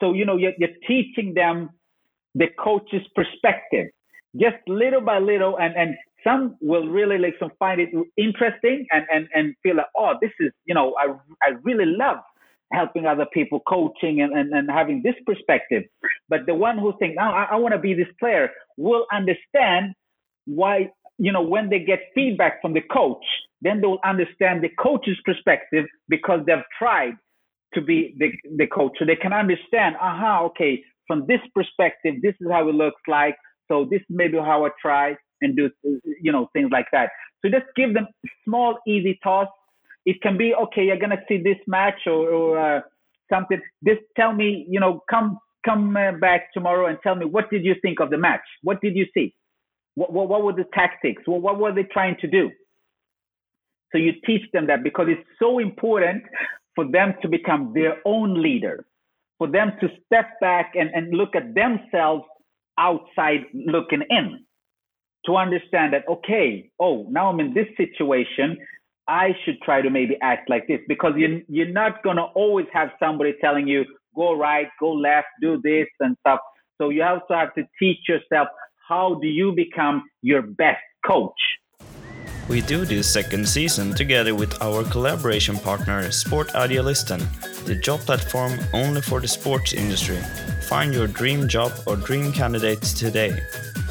[0.00, 1.70] So, you know, you're, you're teaching them
[2.34, 3.88] the coach's perspective,
[4.36, 5.58] just little by little.
[5.58, 9.86] And, and some will really like some find it interesting and, and, and feel like,
[9.96, 12.18] oh, this is, you know, I, I really love
[12.72, 15.84] helping other people, coaching and, and, and having this perspective.
[16.28, 19.94] But the one who thinks, oh, I, I want to be this player will understand
[20.44, 23.24] why, you know, when they get feedback from the coach,
[23.62, 27.14] then they'll understand the coach's perspective because they've tried
[27.74, 28.92] to be the, the coach.
[28.98, 33.36] So they can understand aha okay from this perspective this is how it looks like.
[33.68, 35.70] So this is maybe how i try and do
[36.20, 37.10] you know things like that.
[37.42, 38.06] So just give them
[38.44, 39.52] small easy tasks
[40.10, 42.80] it can be okay you're gonna see this match or, or uh,
[43.32, 43.60] something.
[43.86, 47.64] Just tell me you know come come uh, back tomorrow and tell me what did
[47.64, 48.46] you think of the match?
[48.62, 49.34] What did you see?
[49.94, 51.22] What, what, what were the tactics?
[51.26, 52.50] What, what were they trying to do?
[53.90, 56.22] So you teach them that because it's so important
[56.74, 58.86] for them to become their own leader,
[59.38, 62.24] for them to step back and, and look at themselves
[62.78, 64.44] outside looking in,
[65.26, 68.58] to understand that, okay, oh, now I'm in this situation.
[69.08, 72.66] I should try to maybe act like this because you, you're not going to always
[72.72, 76.40] have somebody telling you, go right, go left, do this and stuff.
[76.76, 78.48] So you also have to teach yourself
[78.88, 81.38] how do you become your best coach?
[82.48, 87.20] We do this second season together with our collaboration partner Sport Idealisten,
[87.64, 90.16] the job platform only for the sports industry.
[90.62, 93.38] Find your dream job or dream candidates today.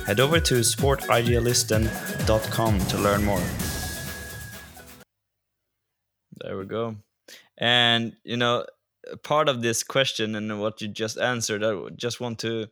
[0.07, 3.43] Head over to sportidealisten.com to learn more.
[6.41, 6.95] There we go.
[7.57, 8.65] And you know,
[9.23, 12.67] part of this question and what you just answered, I just want to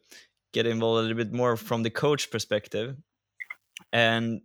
[0.53, 2.95] get involved a little bit more from the coach perspective.
[3.91, 4.41] And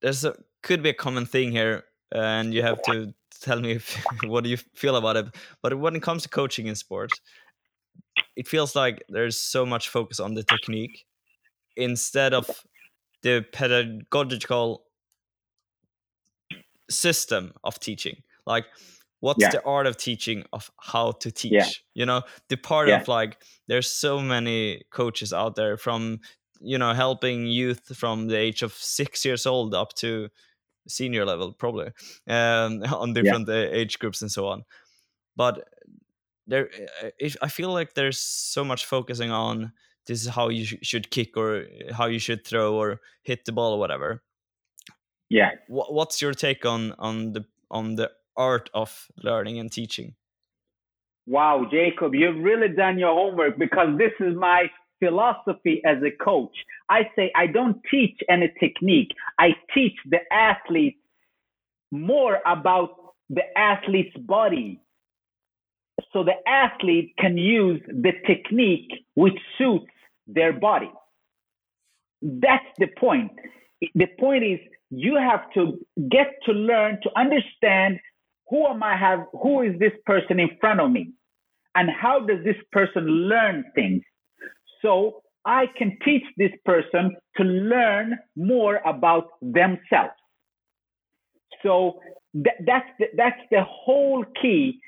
[0.00, 3.96] there's a could be a common thing here, and you have to tell me if,
[4.24, 5.26] what do you feel about it.
[5.62, 7.20] But when it comes to coaching in sports,
[8.36, 11.06] it feels like there's so much focus on the technique
[11.76, 12.48] instead of
[13.22, 14.84] the pedagogical
[16.90, 18.22] system of teaching.
[18.48, 18.66] Like,
[19.20, 19.50] what's yeah.
[19.50, 21.52] the art of teaching of how to teach?
[21.52, 21.68] Yeah.
[21.94, 23.00] You know, the part yeah.
[23.00, 26.20] of like, there's so many coaches out there from
[26.60, 30.28] you know helping youth from the age of six years old up to
[30.86, 31.86] senior level probably
[32.28, 33.68] um, on different yeah.
[33.70, 34.64] age groups and so on
[35.36, 35.68] but
[36.46, 36.70] there
[37.02, 39.72] uh, uh, i feel like there's so much focusing on
[40.06, 43.52] this is how you sh should kick or how you should throw or hit the
[43.52, 44.22] ball or whatever
[45.28, 50.14] yeah what's your take on on the on the art of learning and teaching
[51.26, 54.62] wow jacob you've really done your homework because this is my
[55.00, 56.56] philosophy as a coach
[56.88, 60.98] i say i don't teach any technique i teach the athlete
[61.90, 62.90] more about
[63.28, 64.80] the athlete's body
[66.12, 69.86] so the athlete can use the technique which suits
[70.26, 70.90] their body.
[72.22, 73.32] That's the point.
[73.94, 74.58] The point is
[74.90, 75.78] you have to
[76.10, 78.00] get to learn to understand
[78.48, 81.12] who am I have who is this person in front of me
[81.74, 84.02] and how does this person learn things.
[84.82, 90.14] So I can teach this person to learn more about themselves.
[91.62, 92.00] So
[92.34, 94.80] th- that's the, that's the whole key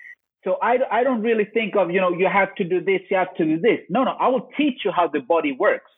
[0.45, 3.17] so I, I don't really think of, you know, you have to do this, you
[3.17, 3.81] have to do this.
[3.91, 5.91] No, no, I will teach you how the body works.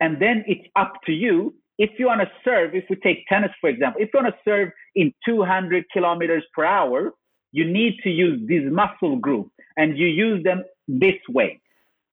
[0.00, 1.54] And then it's up to you.
[1.78, 4.40] If you want to serve, if we take tennis, for example, if you want to
[4.44, 7.12] serve in 200 kilometers per hour,
[7.52, 11.60] you need to use these muscle groups and you use them this way.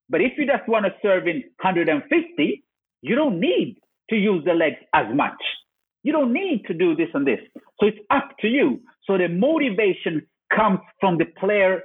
[0.10, 2.64] But if you just want to serve in 150,
[3.02, 3.78] you don't need
[4.10, 5.38] to use the legs as much.
[6.04, 7.40] You don't need to do this and this.
[7.80, 8.82] So it's up to you.
[9.06, 11.82] So the motivation comes from the player,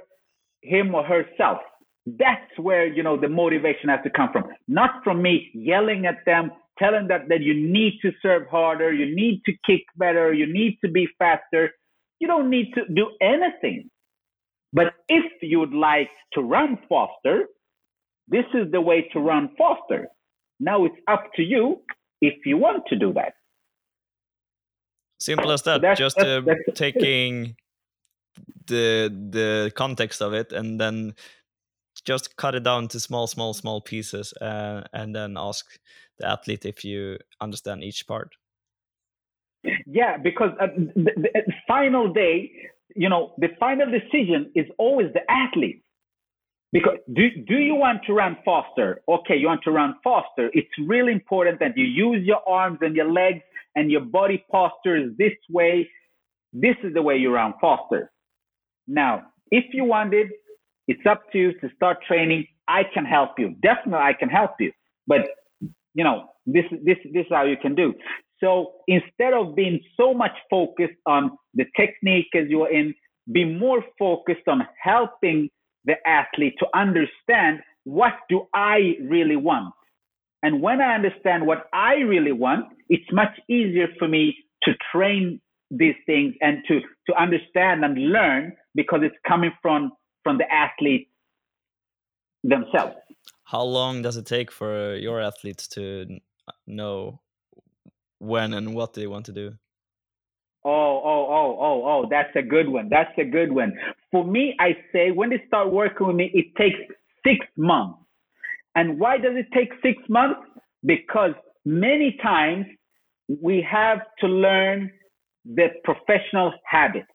[0.61, 1.59] him or herself.
[2.05, 6.25] That's where you know the motivation has to come from, not from me yelling at
[6.25, 10.51] them, telling them that you need to serve harder, you need to kick better, you
[10.51, 11.71] need to be faster.
[12.19, 13.89] You don't need to do anything.
[14.71, 17.45] But if you would like to run faster,
[18.27, 20.07] this is the way to run faster.
[20.59, 21.81] Now it's up to you
[22.21, 23.33] if you want to do that.
[25.19, 25.81] Simple as that.
[25.81, 26.41] So Just uh,
[26.73, 27.55] taking
[28.67, 31.13] the the context of it and then
[32.05, 35.77] just cut it down to small small small pieces uh, and then ask
[36.19, 38.31] the athlete if you understand each part
[39.85, 42.51] yeah because uh, the, the final day
[42.95, 45.83] you know the final decision is always the athlete
[46.71, 50.75] because do, do you want to run faster okay you want to run faster it's
[50.85, 53.41] really important that you use your arms and your legs
[53.75, 55.89] and your body posture is this way
[56.51, 58.11] this is the way you run faster
[58.87, 60.27] now, if you wanted,
[60.87, 62.47] it's up to you to start training.
[62.67, 63.55] I can help you.
[63.61, 64.71] Definitely, I can help you.
[65.07, 65.21] But
[65.93, 67.93] you know, this this this is how you can do.
[68.39, 72.93] So instead of being so much focused on the technique as you are in,
[73.31, 75.49] be more focused on helping
[75.85, 79.73] the athlete to understand what do I really want.
[80.41, 85.39] And when I understand what I really want, it's much easier for me to train
[85.71, 89.91] these things and to to understand and learn because it's coming from
[90.23, 91.09] from the athletes
[92.43, 92.95] themselves.
[93.53, 96.19] How long does it take for your athletes to
[96.67, 97.21] know
[98.17, 99.53] when and what they want to do?
[100.65, 102.89] Oh, oh, oh, oh, oh, that's a good one.
[102.89, 103.73] That's a good one.
[104.11, 106.79] For me, I say when they start working with me, it takes
[107.23, 107.99] six months.
[108.75, 110.41] And why does it take six months?
[110.83, 112.65] Because many times
[113.41, 114.91] we have to learn
[115.45, 117.07] the professional habits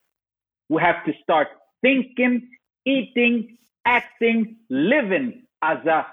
[0.69, 1.49] we have to start
[1.83, 2.49] thinking,
[2.85, 6.07] eating, acting, living as a,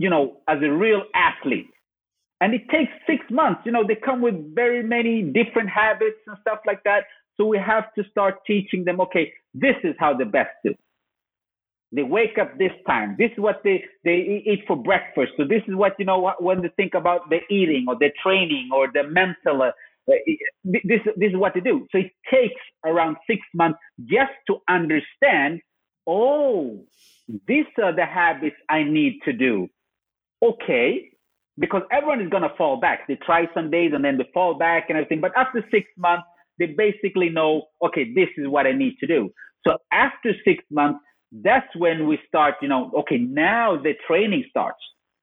[0.00, 1.70] you know, as a real athlete.
[2.40, 3.60] And it takes six months.
[3.66, 7.02] You know, they come with very many different habits and stuff like that.
[7.36, 10.74] So we have to start teaching them, okay, this is how the best do.
[11.92, 13.16] They wake up this time.
[13.18, 15.32] This is what they, they eat for breakfast.
[15.36, 18.70] So this is what, you know, when they think about the eating or the training
[18.72, 19.72] or the mental uh,
[20.10, 20.14] uh,
[20.64, 21.86] this, this is what they do.
[21.92, 25.60] So it takes around six months just to understand,
[26.06, 26.80] oh,
[27.46, 29.68] these are the habits I need to do.
[30.42, 31.10] Okay,
[31.58, 33.06] because everyone is going to fall back.
[33.06, 35.20] They try some days and then they fall back and everything.
[35.20, 36.24] But after six months,
[36.58, 39.30] they basically know, okay, this is what I need to do.
[39.66, 41.00] So after six months,
[41.32, 44.80] that's when we start, you know, okay, now the training starts.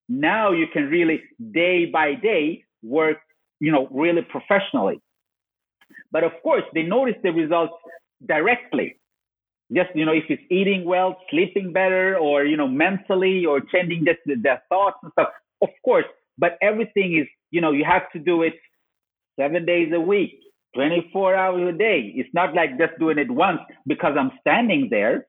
[0.08, 3.18] Now you can really day by day work
[3.60, 5.00] you know, really professionally.
[6.12, 7.74] But of course, they notice the results
[8.26, 8.98] directly.
[9.74, 14.06] Just, you know, if it's eating well, sleeping better, or, you know, mentally or changing
[14.06, 15.30] just their thoughts and stuff,
[15.62, 16.06] of course.
[16.38, 18.54] But everything is, you know, you have to do it
[19.40, 20.40] seven days a week,
[20.76, 22.14] 24 hours a day.
[22.16, 25.28] It's not like just doing it once because I'm standing there.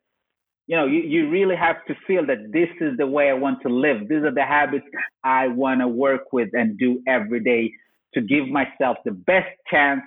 [0.67, 3.63] You know, you, you really have to feel that this is the way I want
[3.63, 4.09] to live.
[4.09, 4.85] These are the habits
[5.25, 7.73] I want to work with and do every day
[8.15, 10.03] to give myself the best chance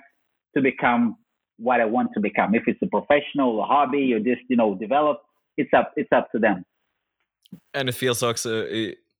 [0.56, 1.16] to become
[1.62, 2.54] what I want to become.
[2.54, 5.22] If it's a professional, a hobby, or just you know develop,
[5.56, 6.64] it's up it's up to them.
[7.74, 8.66] And it feels also,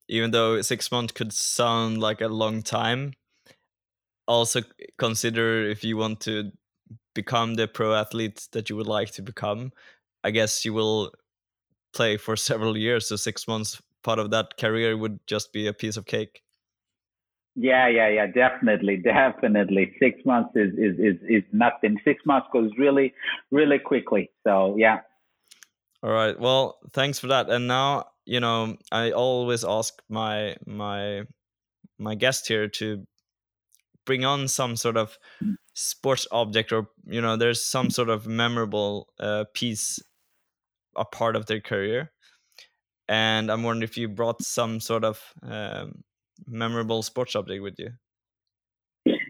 [0.09, 3.13] even though six months could sound like a long time,
[4.27, 4.63] also
[4.99, 6.51] consider if you want to
[7.15, 9.73] become the pro athlete that you would like to become.
[10.25, 11.13] I guess you will
[11.93, 15.73] play for several years, so six months part of that career would just be a
[15.73, 16.43] piece of cake.
[17.55, 19.95] Yeah, yeah, yeah, definitely, definitely.
[19.99, 21.99] Six months is is is, is nothing.
[22.05, 23.13] Six months goes really,
[23.51, 24.31] really quickly.
[24.45, 25.01] So yeah.
[26.03, 26.39] All right.
[26.39, 27.51] Well, thanks for that.
[27.51, 31.25] And now, you know, I always ask my my
[31.99, 33.07] my guest here to
[34.05, 35.19] bring on some sort of
[35.75, 39.99] sports object or you know there's some sort of memorable uh, piece
[40.97, 42.11] a part of their career
[43.09, 46.03] and i'm wondering if you brought some sort of um,
[46.47, 47.91] memorable sports object with you?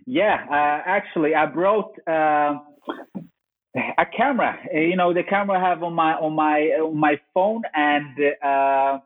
[0.07, 2.59] Yeah uh, actually i brought uh,
[3.99, 4.59] a camera.
[4.73, 8.47] You know the camera I have on my on my on my phone and uh,
[8.47, 8.99] uh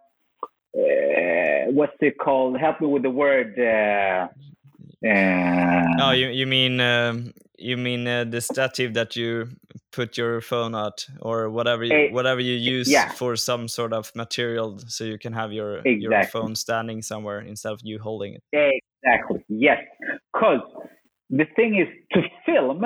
[1.71, 2.59] what's it called?
[2.59, 4.29] Help me with the word uh,
[5.05, 9.49] oh, you you mean um, you mean uh, the stative that you
[9.93, 13.11] put your phone at, or whatever you, eh, whatever you use yeah.
[13.11, 16.01] for some sort of material, so you can have your exactly.
[16.01, 18.43] your phone standing somewhere instead of you holding it.
[19.05, 19.45] Exactly.
[19.49, 19.79] Yes,
[20.33, 20.61] because
[21.31, 22.85] the thing is to film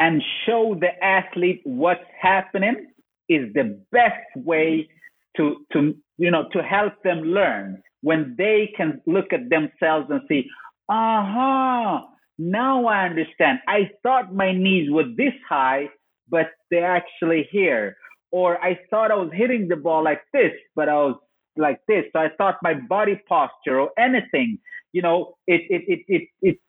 [0.00, 2.86] and show the athlete what's happening
[3.28, 4.88] is the best way
[5.36, 10.20] to to you know to help them learn when they can look at themselves and
[10.28, 10.44] see
[10.88, 12.06] aha, uh-huh.
[12.38, 13.60] Now I understand.
[13.68, 15.88] I thought my knees were this high,
[16.28, 17.96] but they're actually here.
[18.32, 21.16] Or I thought I was hitting the ball like this, but I was
[21.56, 22.04] like this.
[22.12, 24.58] So I thought my body posture or anything,
[24.92, 26.60] you know, it it it it it's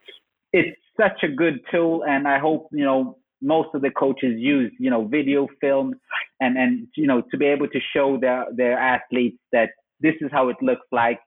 [0.53, 4.71] it's such a good tool and I hope, you know, most of the coaches use,
[4.79, 5.95] you know, video film
[6.39, 9.69] and and you know to be able to show their their athletes that
[10.01, 11.19] this is how it looks like.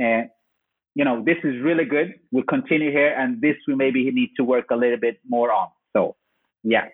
[0.00, 0.22] Uh,
[0.94, 2.14] you know, this is really good.
[2.30, 5.68] We'll continue here, and this we maybe need to work a little bit more on.
[5.92, 6.16] So,
[6.62, 6.86] yeah.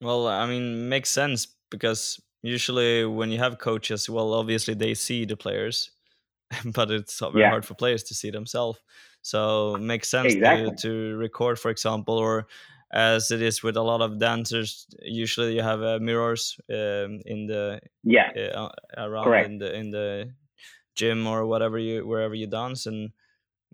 [0.00, 5.24] Well, I mean, makes sense because usually when you have coaches, well, obviously they see
[5.24, 5.90] the players,
[6.64, 7.50] but it's very yeah.
[7.50, 8.78] hard for players to see themselves.
[9.22, 10.70] So, makes sense exactly.
[10.70, 12.46] to, to record, for example, or
[12.92, 17.46] as it is with a lot of dancers usually you have uh, mirrors um, in
[17.46, 19.50] the yeah uh, around Correct.
[19.50, 20.32] in the in the
[20.96, 23.10] gym or whatever you wherever you dance and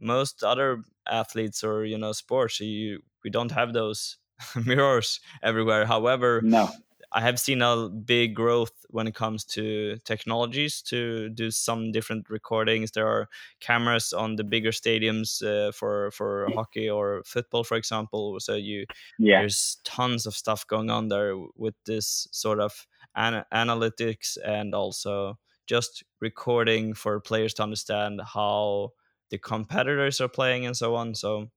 [0.01, 4.19] most other athletes or you know sports you we don't have those
[4.67, 5.87] mirrors everywhere.
[5.87, 6.71] However no.
[7.15, 12.31] I have seen a big growth when it comes to technologies to do some different
[12.31, 12.93] recordings.
[12.93, 13.29] There are
[13.61, 18.41] cameras on the bigger stadiums uh, for for hockey or football for example.
[18.41, 18.87] So you
[19.19, 19.41] yeah.
[19.41, 25.39] there's tons of stuff going on there with this sort of an- analytics and also
[25.73, 28.93] just recording for players to understand how
[29.31, 31.15] the competitors are playing and so on.
[31.15, 31.49] So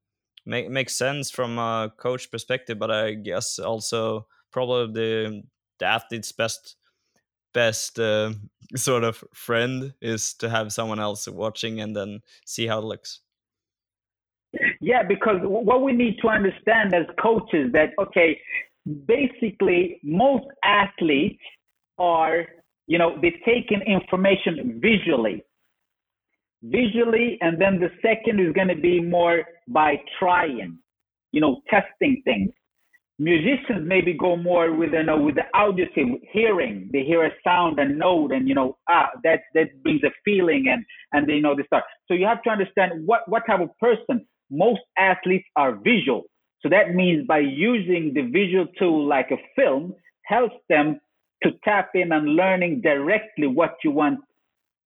[0.46, 5.44] make makes sense from a coach perspective, but I guess also probably the
[5.80, 6.78] the athlete's best
[7.54, 8.32] best uh,
[8.76, 13.20] sort of friend is to have someone else watching and then see how it looks.
[14.80, 18.40] Yeah, because what we need to understand as coaches that okay,
[19.08, 21.44] basically most athletes
[21.98, 22.46] are
[22.88, 25.44] you know, they take in information visually.
[26.64, 30.78] Visually, and then the second is going to be more by trying,
[31.32, 32.52] you know, testing things.
[33.18, 36.90] Musicians maybe go more with you know with the auditive hearing.
[36.92, 40.66] They hear a sound and note, and you know ah that that brings a feeling,
[40.70, 40.84] and
[41.14, 41.86] and they know the start.
[42.08, 44.26] So you have to understand what what type of person.
[44.52, 46.24] Most athletes are visual,
[46.62, 49.94] so that means by using the visual tool like a film
[50.26, 51.00] helps them
[51.44, 54.20] to tap in and learning directly what you want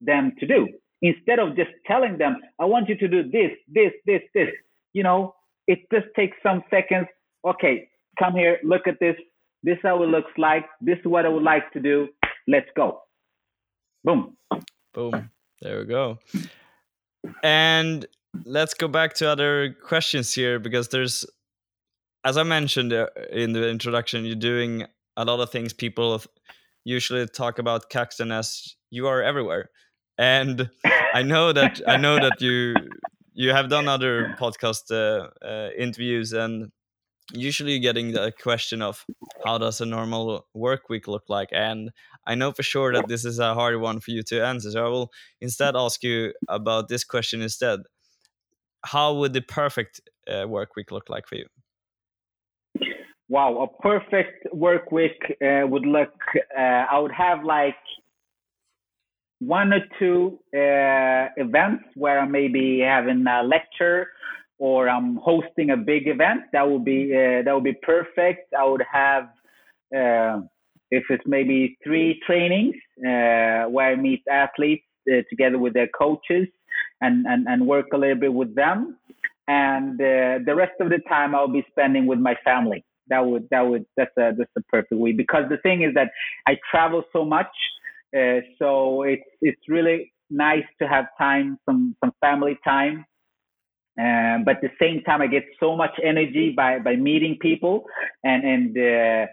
[0.02, 0.68] them to do
[1.02, 4.50] instead of just telling them, I want you to do this, this, this, this.
[4.94, 5.36] You know,
[5.68, 7.08] it just takes some seconds.
[7.46, 7.88] Okay,
[8.18, 9.16] come here, look at this.
[9.64, 10.66] This is how it looks like.
[10.82, 12.08] This is what I would like to do.
[12.48, 13.02] Let's go.
[14.04, 14.38] Boom.
[14.94, 15.30] Boom.
[15.62, 16.20] There we go.
[17.44, 18.06] And
[18.46, 21.26] let's go back to other questions here because there's,
[22.24, 24.86] as I mentioned uh, in the introduction, you're doing
[25.20, 26.22] a lot of things people
[26.86, 29.70] usually talk about Caxton as you are everywhere.
[30.18, 30.70] And
[31.14, 32.74] I know that I know that you
[33.34, 36.72] you have done other podcast uh, uh, interviews and
[37.34, 39.06] usually getting the question of
[39.46, 41.50] how does a normal work week look like?
[41.52, 41.92] And
[42.28, 44.86] i know for sure that this is a hard one for you to answer so
[44.86, 45.10] i will
[45.42, 47.80] instead ask you about this question instead.
[48.86, 51.48] How would the perfect uh, work week look like for you
[53.30, 56.14] wow, a perfect work week uh, would look.
[56.58, 57.76] Uh, I would have like
[59.40, 64.08] one or two uh, events where I may be having a lecture
[64.58, 66.42] or I'm hosting a big event.
[66.52, 68.54] That would be uh, that would be perfect.
[68.54, 69.24] I would have
[69.96, 70.42] uh,
[70.92, 74.84] if it's maybe three trainings uh, where I meet athletes
[75.30, 76.48] together with their coaches
[77.02, 78.98] and, and and work a little bit with them.
[79.48, 83.62] And the rest of the time I'll be spending with my family that would that
[83.62, 86.12] would that's a that's a perfect way because the thing is that
[86.48, 87.52] I travel so much,
[88.16, 93.06] uh, so it's it's really nice to have time some some family time.
[94.00, 97.84] Um, but at the same time, I get so much energy by by meeting people
[98.24, 99.32] and and uh,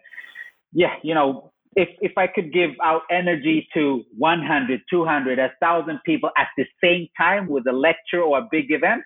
[0.73, 6.31] yeah, you know, if if I could give out energy to 100, 200, 1,000 people
[6.37, 9.03] at the same time with a lecture or a big event,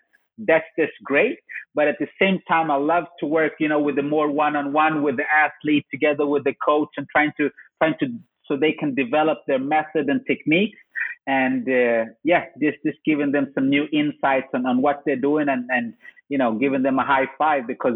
[0.46, 1.38] that's just great.
[1.74, 5.02] But at the same time, I love to work, you know, with the more one-on-one
[5.02, 8.06] with the athlete together with the coach and trying to trying to
[8.46, 10.78] so they can develop their method and techniques.
[11.26, 15.48] And uh, yeah, just just giving them some new insights on, on what they're doing
[15.48, 15.94] and and
[16.28, 17.94] you know giving them a high five because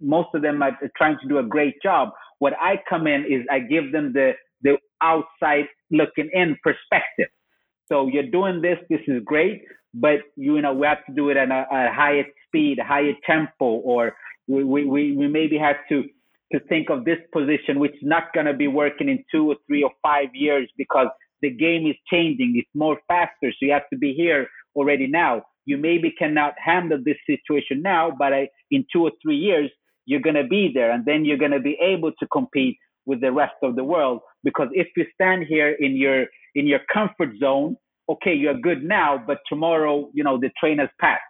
[0.00, 2.10] most of them are trying to do a great job.
[2.38, 4.32] What I come in is I give them the
[4.62, 7.28] the outside looking in perspective.
[7.88, 9.62] So you're doing this, this is great,
[10.00, 13.12] but you know we have to do it at a, a higher speed, a higher
[13.26, 14.14] tempo, or
[14.46, 14.84] we, we,
[15.16, 16.04] we maybe have to
[16.52, 19.56] to think of this position, which is not going to be working in two or
[19.66, 21.08] three or five years because
[21.42, 22.54] the game is changing.
[22.56, 25.42] It's more faster, so you have to be here already now.
[25.66, 29.70] You maybe cannot handle this situation now, but I, in two or three years,
[30.06, 33.20] you're going to be there, and then you're going to be able to compete with
[33.20, 34.20] the rest of the world.
[34.42, 36.24] Because if you stand here in your
[36.54, 37.76] in your comfort zone
[38.08, 41.20] okay, you're good now, but tomorrow, you know, the train has passed.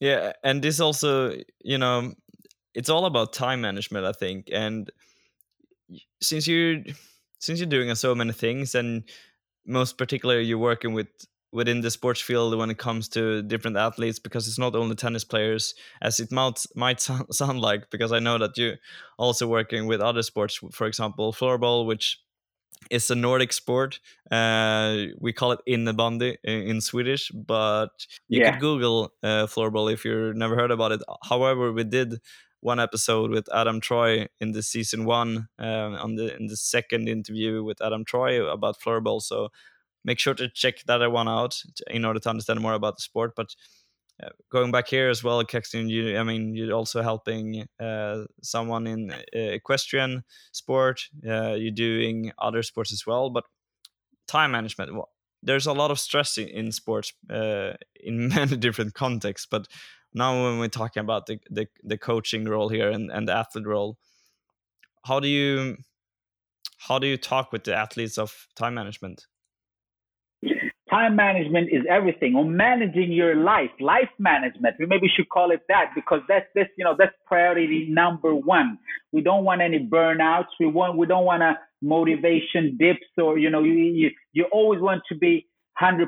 [0.00, 2.12] Yeah, and this also, you know,
[2.74, 4.48] it's all about time management, I think.
[4.52, 4.90] And
[6.20, 6.84] since you
[7.38, 9.04] since you're doing so many things, and
[9.66, 11.08] most particularly you're working with
[11.52, 15.22] within the sports field when it comes to different athletes because it's not only tennis
[15.22, 18.74] players as it might might sound like because I know that you
[19.18, 22.18] also working with other sports for example floorball which
[22.90, 24.00] it's a Nordic sport.
[24.30, 28.52] Uh, we call it innebandy in, in Swedish, but you yeah.
[28.52, 31.00] could Google uh, floorball if you've never heard about it.
[31.22, 32.20] However, we did
[32.60, 37.08] one episode with Adam Troy in the season one um, on the in the second
[37.08, 39.20] interview with Adam Troy about floorball.
[39.20, 39.50] So
[40.04, 43.32] make sure to check that one out in order to understand more about the sport.
[43.36, 43.54] But
[44.22, 48.86] uh, going back here as well, Caxton, you, I mean, you're also helping uh, someone
[48.86, 51.08] in uh, equestrian sport.
[51.26, 53.44] Uh, you're doing other sports as well, but
[54.28, 54.94] time management.
[54.94, 55.10] Well,
[55.42, 59.46] there's a lot of stress in, in sports uh, in many different contexts.
[59.50, 59.66] But
[60.12, 63.66] now, when we're talking about the the, the coaching role here and, and the athlete
[63.66, 63.98] role,
[65.04, 65.76] how do you
[66.78, 69.26] how do you talk with the athletes of time management?
[70.94, 74.76] Time management is everything or managing your life life management.
[74.78, 78.78] We maybe should call it that because that's this you know that's priority number one.
[79.12, 80.52] We don't want any burnouts.
[80.60, 84.80] We want we don't want a motivation dips or you know you you, you always
[84.80, 85.46] want to be
[85.82, 86.06] 100%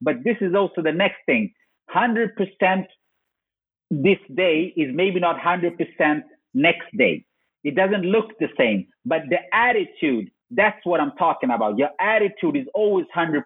[0.00, 1.52] but this is also the next thing.
[1.94, 2.30] 100%
[3.90, 6.22] this day is maybe not 100%
[6.54, 7.24] next day.
[7.64, 11.78] It doesn't look the same but the attitude that's what I'm talking about.
[11.78, 13.42] Your attitude is always 100%.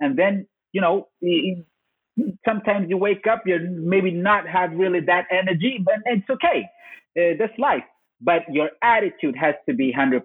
[0.00, 1.08] And then, you know,
[2.44, 6.68] sometimes you wake up, you're maybe not have really that energy, but it's okay.
[7.18, 7.84] Uh, that's life.
[8.20, 10.20] But your attitude has to be 100%.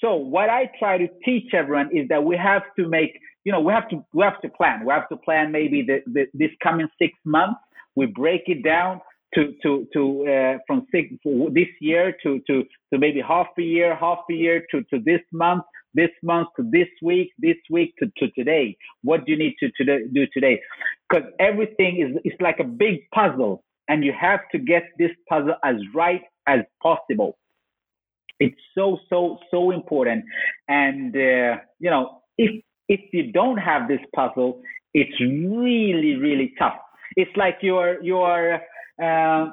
[0.00, 3.60] So what I try to teach everyone is that we have to make, you know,
[3.60, 4.84] we have to we have to plan.
[4.84, 7.60] We have to plan maybe the, the this coming six months.
[7.94, 9.00] We break it down
[9.34, 11.08] to to to uh, from six
[11.52, 12.62] this year to to
[12.92, 15.64] to maybe half a year, half a year to to this month,
[15.94, 18.76] this month to this week, this week to, to today.
[19.02, 20.60] What do you need to, to do today?
[21.08, 25.56] Because everything is it's like a big puzzle, and you have to get this puzzle
[25.64, 27.36] as right as possible.
[28.38, 30.24] It's so so so important,
[30.68, 34.62] and uh, you know if if you don't have this puzzle,
[34.94, 36.78] it's really really tough.
[37.16, 38.60] It's like you're you're
[39.02, 39.50] uh,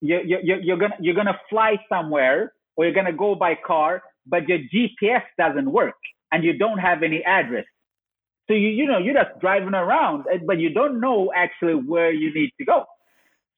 [0.00, 4.48] you're, you're, you're gonna you're gonna fly somewhere or you're gonna go by car, but
[4.48, 5.96] your GPS doesn't work
[6.32, 7.66] and you don't have any address.
[8.48, 12.12] So you you know you're just driving around, eh, but you don't know actually where
[12.12, 12.84] you need to go.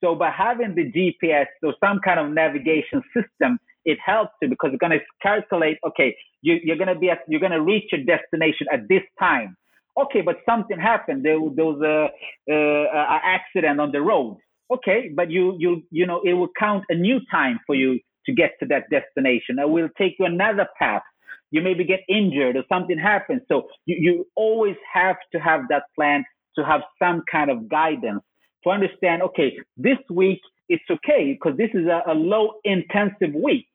[0.03, 4.71] So by having the GPS or some kind of navigation system, it helps you because
[4.73, 5.79] it's to calculate.
[5.87, 9.57] Okay, you, you're to be at, you're to reach your destination at this time.
[10.01, 11.25] Okay, but something happened.
[11.25, 14.39] There, there was a, a, accident on the road
[14.73, 18.33] okay, but you you you know it will count a new time for you to
[18.33, 19.59] get to that destination.
[19.59, 21.03] It will take you another path.
[21.51, 23.43] You maybe get injured or something happens.
[23.49, 26.25] So you, you always have to have that plan
[26.57, 28.23] to have some kind of guidance
[28.65, 33.67] to understand, okay, this week it's okay because this is a, a low intensive week.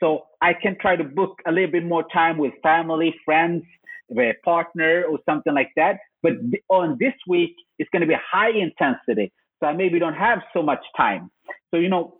[0.00, 3.64] So I can try to book a little bit more time with family, friends,
[4.10, 5.98] a partner or something like that.
[6.22, 6.32] But
[6.68, 9.32] on this week, it's going to be high intensity.
[9.60, 11.30] So I maybe don't have so much time.
[11.70, 12.18] So, you know,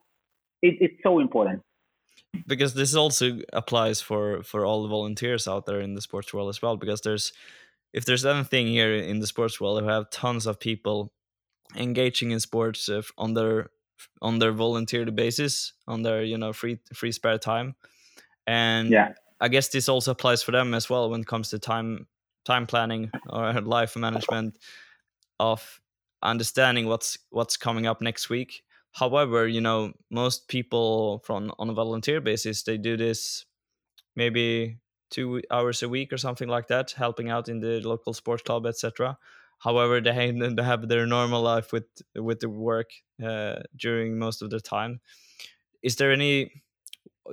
[0.63, 1.63] it, it's so important.
[2.47, 6.49] Because this also applies for, for all the volunteers out there in the sports world
[6.49, 6.77] as well.
[6.77, 7.33] Because there's,
[7.93, 11.13] if there's anything here in the sports world, we have tons of people
[11.77, 13.71] engaging in sports uh, on their
[14.21, 17.75] on their volunteer basis, on their you know free free spare time,
[18.47, 19.13] and yeah.
[19.45, 22.07] I guess this also applies for them as well when it comes to time
[22.47, 24.57] time planning or life management
[25.39, 25.81] of
[26.23, 28.63] understanding what's what's coming up next week.
[28.93, 33.45] However, you know, most people from on a volunteer basis they do this
[34.17, 34.79] maybe
[35.11, 38.65] two hours a week or something like that, helping out in the local sports club,
[38.65, 39.19] etc.
[39.59, 40.15] However, they
[40.63, 42.91] have their normal life with with the work
[43.23, 45.01] uh, during most of the time.
[45.83, 46.64] Is there any?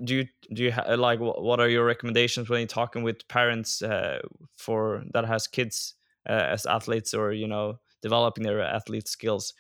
[0.03, 3.81] Do you do you ha- like what are your recommendations when you're talking with parents
[3.81, 4.19] uh,
[4.55, 5.95] for that has kids
[6.29, 9.53] uh, as athletes or you know developing their athlete skills?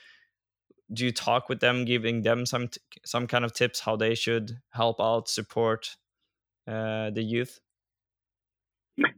[0.93, 2.69] Do you talk with them, giving them some
[3.05, 5.97] some kind of tips how they should help out, support
[6.67, 7.59] uh, the youth?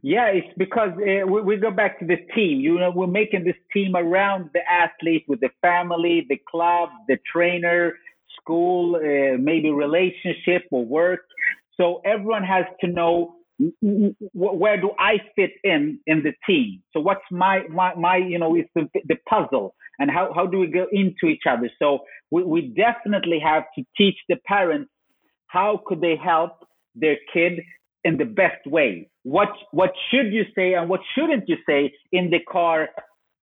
[0.02, 2.60] Yeah, it's because uh, we, we, go back to the team.
[2.60, 7.18] You know, we're making this team around the athlete with the family, the club, the
[7.30, 7.94] trainer,
[8.44, 11.20] school, uh, maybe relationship or work.
[11.76, 13.36] So everyone has to know
[14.32, 16.82] where do I fit in in the team.
[16.92, 20.58] So what's my my, my you know is the the puzzle and how how do
[20.58, 21.70] we go into each other.
[21.78, 24.90] So we, we definitely have to teach the parents
[25.46, 26.52] how could they help
[26.96, 27.60] their kid
[28.02, 29.08] in the best way.
[29.22, 32.88] What what should you say and what shouldn't you say in the car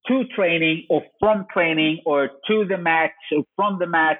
[0.08, 4.18] to training or from training or to the match or from the match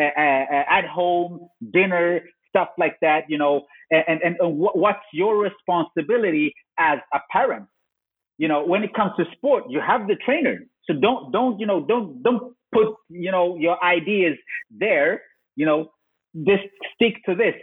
[0.00, 3.24] uh, uh, at home, dinner, stuff like that.
[3.28, 7.66] You know, and and, and what's your responsibility as a parent?
[8.38, 10.60] You know, when it comes to sport, you have the trainer.
[10.86, 14.36] So don't don't you know don't don't put you know your ideas
[14.70, 15.22] there.
[15.56, 15.92] You know,
[16.46, 16.64] just
[16.94, 17.54] stick to this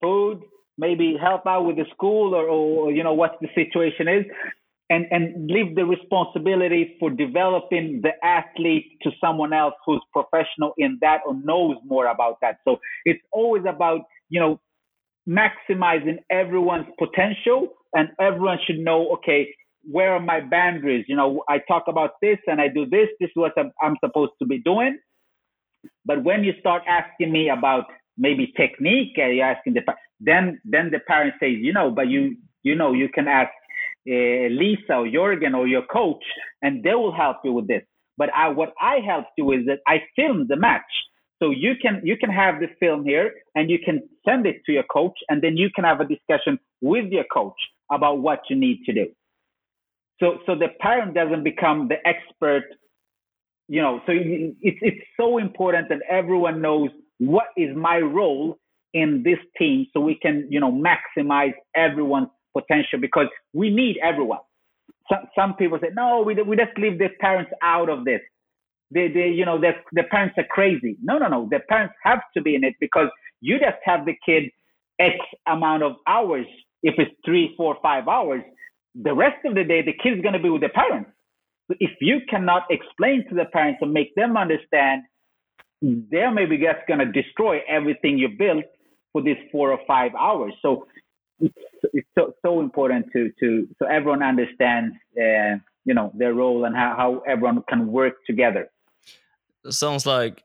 [0.00, 0.42] food,
[0.78, 4.24] maybe help out with the school or, or you know what the situation is
[4.92, 10.98] and and leave the responsibility for developing the athlete to someone else who's professional in
[11.00, 12.56] that or knows more about that.
[12.66, 14.60] So it's always about you know
[15.28, 19.54] maximizing everyone's potential and everyone should know okay
[19.90, 21.06] where are my boundaries?
[21.08, 24.32] You know i talk about this and i do this this is what i'm supposed
[24.40, 24.98] to be doing.
[26.04, 27.86] But when you start asking me about
[28.18, 29.82] maybe technique and you're asking the
[30.20, 33.50] then then the parent says you know but you you know you can ask
[34.08, 36.24] uh, lisa or jorgen or your coach
[36.62, 37.82] and they will help you with this.
[38.18, 40.92] But I, what i help you is that i film the match.
[41.42, 44.72] So you can you can have the film here and you can send it to
[44.72, 48.56] your coach and then you can have a discussion with your coach about what you
[48.56, 49.06] need to do.
[50.20, 52.64] So so the parent doesn't become the expert
[53.68, 58.58] you know so it's it's so important that everyone knows what is my role
[58.94, 64.40] in this team so we can, you know, maximize everyone's potential because we need everyone.
[65.10, 68.20] Some, some people say, no, we, we just leave the parents out of this.
[68.90, 70.96] They, they, you know, the parents are crazy.
[71.02, 71.48] No, no, no.
[71.50, 73.08] The parents have to be in it because
[73.40, 74.50] you just have the kid
[75.00, 76.46] X amount of hours.
[76.82, 78.42] If it's three, four, five hours,
[78.94, 81.10] the rest of the day, the kid's going to be with the parents.
[81.68, 85.02] So if you cannot explain to the parents and make them understand
[85.82, 88.64] they're maybe just going to destroy everything you built
[89.12, 90.54] for these four or five hours.
[90.62, 90.86] So
[91.40, 91.54] it's,
[91.92, 96.76] it's so, so important to, to, so everyone understands, uh, you know, their role and
[96.76, 98.70] how, how everyone can work together.
[99.68, 100.42] Sounds like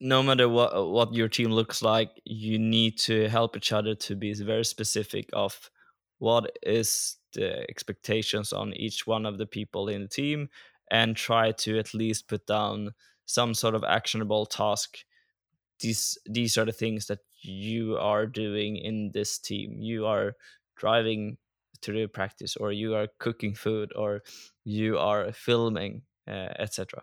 [0.00, 4.14] no matter what what your team looks like, you need to help each other to
[4.14, 5.70] be very specific of
[6.18, 10.48] what is the expectations on each one of the people in the team
[10.90, 12.94] and try to at least put down
[13.26, 14.98] some sort of actionable task
[15.80, 19.76] these these are the things that you are doing in this team.
[19.78, 20.34] You are
[20.76, 21.38] driving
[21.82, 24.22] to the practice or you are cooking food or
[24.64, 27.02] you are filming uh, etc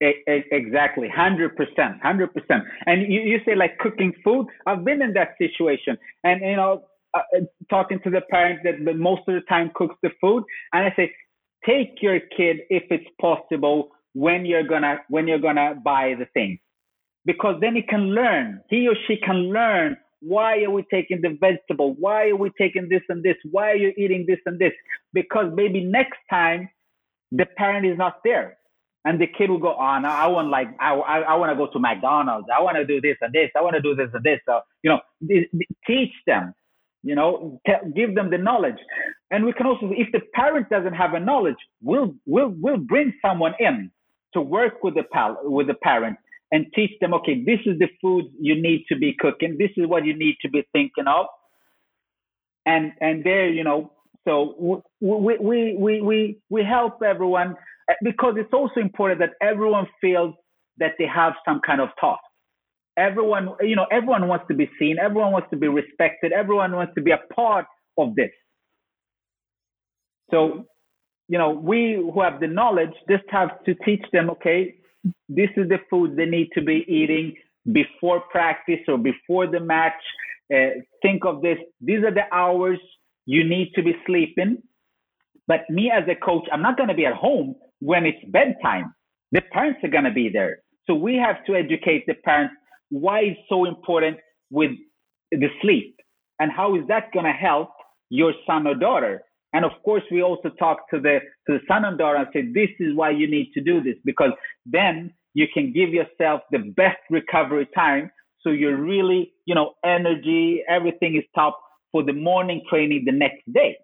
[0.00, 1.08] exactly.
[1.08, 4.46] 100% 100% and you, you say like cooking food?
[4.66, 5.98] I've been in that situation.
[6.24, 7.40] And you know uh, uh
[7.70, 11.10] talking to the parents that most of the time cooks the food and i say
[11.64, 16.58] take your kid if it's possible when you're gonna when you're gonna buy the thing
[17.28, 18.62] because then he can learn.
[18.70, 21.94] He or she can learn why are we taking the vegetable?
[22.00, 23.36] Why are we taking this and this?
[23.50, 24.72] Why are you eating this and this?
[25.12, 26.70] Because maybe next time
[27.30, 28.56] the parent is not there.
[29.04, 31.56] And the kid will go on oh, i want like i, I, I want to
[31.56, 32.48] go to mcdonald's.
[32.54, 33.50] I want to do this and this.
[33.56, 34.40] I want to do this and this.
[34.46, 35.00] So you know
[35.86, 36.54] teach them
[37.02, 37.60] you know
[37.94, 38.80] give them the knowledge.
[39.30, 43.12] And we can also if the parent doesn't have a knowledge we'll we'll we'll bring
[43.22, 43.90] someone in
[44.32, 46.16] to work with the pal with the parent
[46.50, 49.56] and teach them okay this is the food you need to be cooking.
[49.58, 51.26] This is what you need to be thinking of.
[52.66, 53.92] And and there you know
[54.26, 57.54] so we we we we, we help everyone
[57.90, 60.34] uh, because it's also important that everyone feels
[60.78, 62.20] that they have some kind of task
[62.98, 64.96] everyone you know everyone wants to be seen.
[64.98, 66.32] Everyone wants to be respected.
[66.32, 68.30] Everyone wants to be a part of this.
[70.30, 70.66] So
[71.28, 74.74] you know we who have the knowledge just have to teach them okay
[75.28, 77.34] this is the food they need to be eating
[77.72, 80.00] before practice or before the match.
[80.52, 81.58] Uh, think of this.
[81.80, 82.78] These are the hours
[83.26, 84.58] you need to be sleeping.
[85.46, 88.94] But me as a coach i'm not going to be at home when it's bedtime.
[89.32, 90.58] The parents are going to be there.
[90.86, 92.54] So we have to educate the parents
[92.90, 94.16] why it's so important
[94.50, 94.70] with
[95.30, 95.96] the sleep
[96.40, 97.70] and how is that going to help
[98.08, 99.22] your son or daughter
[99.52, 102.42] and of course we also talk to the to the son and daughter and say
[102.42, 104.30] this is why you need to do this because
[104.66, 110.62] then you can give yourself the best recovery time so you're really you know energy
[110.68, 111.60] everything is top
[111.92, 113.76] for the morning training the next day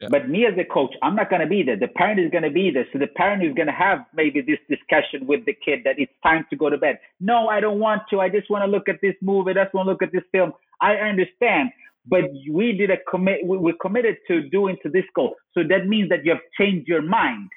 [0.00, 0.08] yeah.
[0.10, 1.76] But me as a coach, I'm not going to be there.
[1.78, 2.86] The parent is going to be there.
[2.92, 6.12] So the parent is going to have maybe this discussion with the kid that it's
[6.22, 6.98] time to go to bed.
[7.20, 8.20] No, I don't want to.
[8.20, 9.50] I just want to look at this movie.
[9.50, 10.52] I just want to look at this film.
[10.80, 11.70] I understand.
[12.06, 13.46] But we did a commit.
[13.46, 15.34] We committed to doing to this goal.
[15.54, 17.50] So that means that you have changed your mind.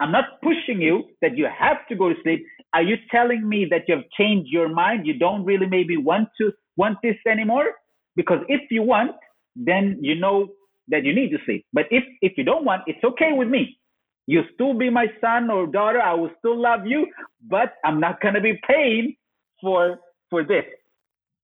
[0.00, 2.46] I'm not pushing you that you have to go to sleep.
[2.72, 5.06] Are you telling me that you have changed your mind?
[5.06, 7.72] You don't really maybe want to want this anymore?
[8.14, 9.12] Because if you want,
[9.56, 10.48] then you know
[10.88, 11.66] that you need to sleep.
[11.72, 13.78] But if if you don't want, it's okay with me.
[14.26, 16.00] You still be my son or daughter.
[16.00, 17.06] I will still love you,
[17.48, 19.16] but I'm not gonna be paying
[19.60, 19.98] for
[20.30, 20.64] for this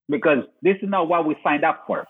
[0.08, 2.06] because this is not what we signed up for.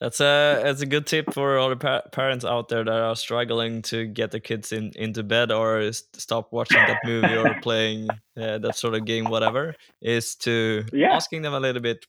[0.00, 3.16] That's a that's a good tip for all the pa parents out there that are
[3.16, 8.10] struggling to get their kids in into bed or stop watching that movie or playing
[8.38, 9.74] uh, that sort of game, whatever.
[10.02, 11.14] Is to yeah.
[11.14, 12.04] asking them a little bit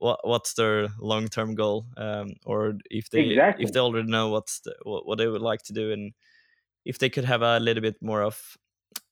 [0.00, 3.64] what what's their long term goal, um, or if they exactly.
[3.64, 6.14] if they already know what's the, what, what they would like to do, and
[6.84, 8.56] if they could have a little bit more of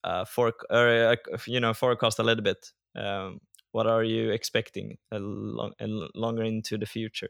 [0.02, 2.72] uh, for or uh, you know forecast a little bit.
[2.96, 3.40] Um,
[3.72, 7.28] what are you expecting a long, a longer into the future?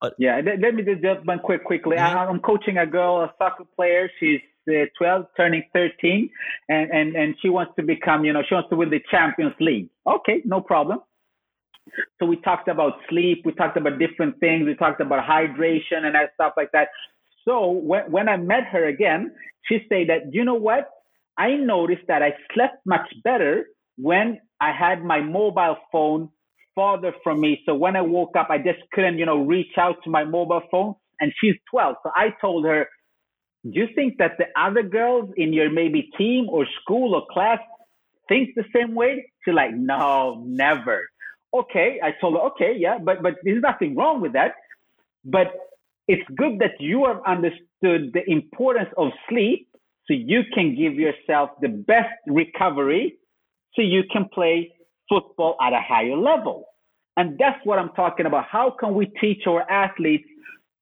[0.00, 1.96] But, yeah, let, let me just jump one quick quickly.
[1.96, 2.30] Mm-hmm.
[2.30, 4.08] I'm coaching a girl, a soccer player.
[4.20, 6.30] She's uh, 12, turning 13,
[6.68, 9.54] and, and and she wants to become, you know, she wants to win the Champions
[9.60, 9.88] League.
[10.06, 11.00] Okay, no problem.
[12.18, 16.14] So we talked about sleep, we talked about different things, we talked about hydration and
[16.14, 16.88] that stuff like that.
[17.46, 19.32] So when, when I met her again,
[19.64, 20.90] she said that, you know what?
[21.38, 26.30] I noticed that I slept much better when I had my mobile phone
[26.74, 27.60] farther from me.
[27.66, 30.62] So when I woke up, I just couldn't, you know, reach out to my mobile
[30.70, 30.94] phone.
[31.20, 31.96] And she's 12.
[32.02, 32.86] So I told her,
[33.64, 37.58] do you think that the other girls in your maybe team or school or class
[38.28, 39.32] think the same way?
[39.44, 41.02] She's like, no, never
[41.54, 44.52] okay, I told her, okay, yeah, but but there's nothing wrong with that.
[45.24, 45.48] But
[46.06, 49.68] it's good that you have understood the importance of sleep
[50.06, 53.18] so you can give yourself the best recovery
[53.74, 54.72] so you can play
[55.08, 56.64] football at a higher level.
[57.16, 58.44] And that's what I'm talking about.
[58.50, 60.28] How can we teach our athletes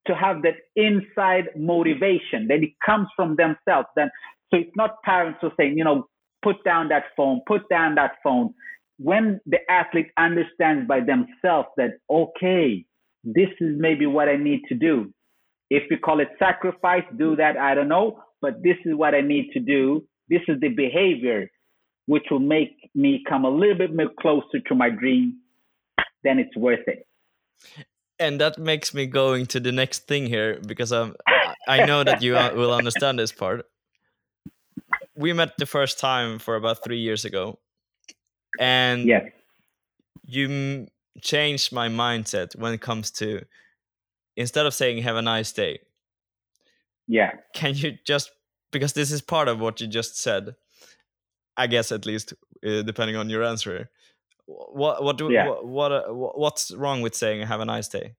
[0.07, 3.89] to have that inside motivation that it comes from themselves?
[3.97, 4.11] Then
[4.51, 6.07] so it's not parents who saying, you know,
[6.43, 8.55] put down that phone, put down that phone
[8.99, 12.85] when the athlete understands by themselves that, okay,
[13.25, 15.13] this is maybe what I need to do.
[15.69, 19.21] If we call it sacrifice, do that, I don't know, but this is what I
[19.21, 20.05] need to do.
[20.29, 21.51] This is the behavior
[22.07, 25.39] which will make me come a little bit more closer to my dream,
[26.23, 27.07] then it's worth it.
[28.19, 31.15] And that makes me going to the next thing here because um,
[31.69, 33.67] I know that you uh, will understand this part.
[35.15, 37.59] We met the first time for about three years ago,
[38.59, 39.25] and yes.
[40.25, 40.89] you
[41.21, 43.43] changed my mindset when it comes to
[44.37, 45.79] instead of saying have a nice day
[47.07, 48.31] yeah can you just
[48.73, 50.55] because this is part of what you just said
[51.57, 52.33] i guess at least
[52.67, 53.91] uh, depending on your answer
[54.47, 55.49] what what do yeah.
[55.49, 58.15] what, what uh, what's wrong with saying have a nice day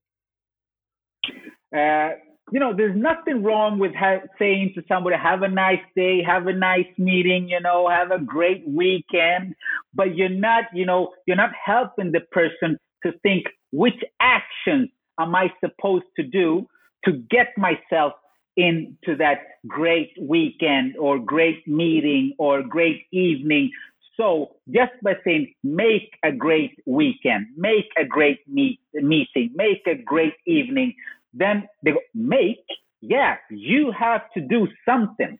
[1.76, 2.12] uh,
[2.52, 6.48] you know, there's nothing wrong with ha- saying to somebody, have a nice day, have
[6.48, 9.54] a nice meeting, you know, have a great weekend.
[9.94, 15.36] But you're not, you know, you're not helping the person to think which actions am
[15.36, 16.68] I supposed to do
[17.04, 18.14] to get myself
[18.58, 23.72] into that great weekend or great meeting or great evening.
[24.18, 29.96] So just by saying, make a great weekend, make a great meet, meeting, make a
[29.96, 30.96] great evening,
[31.34, 32.66] then they go, make,
[33.02, 35.38] yeah, you have to do something.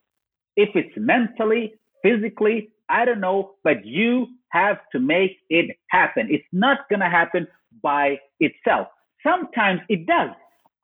[0.56, 6.28] If it's mentally, physically, I don't know, but you have to make it happen.
[6.30, 7.48] It's not going to happen
[7.82, 8.88] by itself.
[9.24, 10.30] Sometimes it does.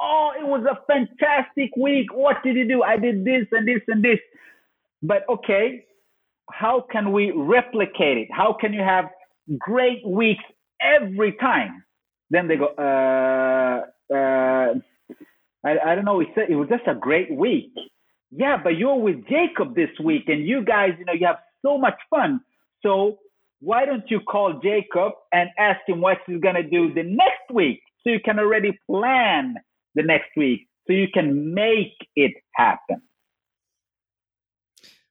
[0.06, 2.08] Oh, it was a fantastic week.
[2.14, 2.84] What did you do?
[2.84, 4.20] I did this and this and this.
[5.02, 5.86] But okay,
[6.52, 8.28] how can we replicate it?
[8.30, 9.06] How can you have
[9.58, 10.44] great weeks
[10.82, 11.86] every time?
[12.30, 14.74] Then they go, uh, uh,
[15.66, 16.20] I, I don't know.
[16.20, 17.72] He said it was just a great week.
[18.32, 21.78] Yeah, but you're with Jacob this week, and you guys, you know, you have so
[21.78, 22.42] much fun.
[22.82, 23.20] So
[23.62, 27.82] why don't you call Jacob and ask him what he's gonna do the next week,
[28.04, 29.56] so you can already plan
[29.96, 33.02] the next week, so you can make it happen.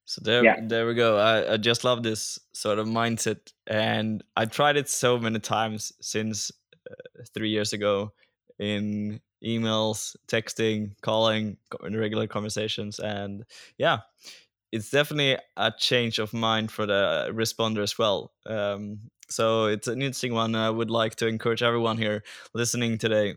[0.04, 0.56] So there, yeah.
[0.62, 1.16] there we go.
[1.16, 5.92] I, I just love this sort of mindset, and I tried it so many times
[6.00, 6.50] since
[6.90, 8.12] uh, three years ago
[8.58, 13.44] in emails, texting, calling, in regular conversations, and
[13.78, 14.00] yeah,
[14.70, 18.32] it's definitely a change of mind for the responder as well.
[18.46, 20.54] Um, so it's an interesting one.
[20.54, 22.22] I would like to encourage everyone here
[22.54, 23.36] listening today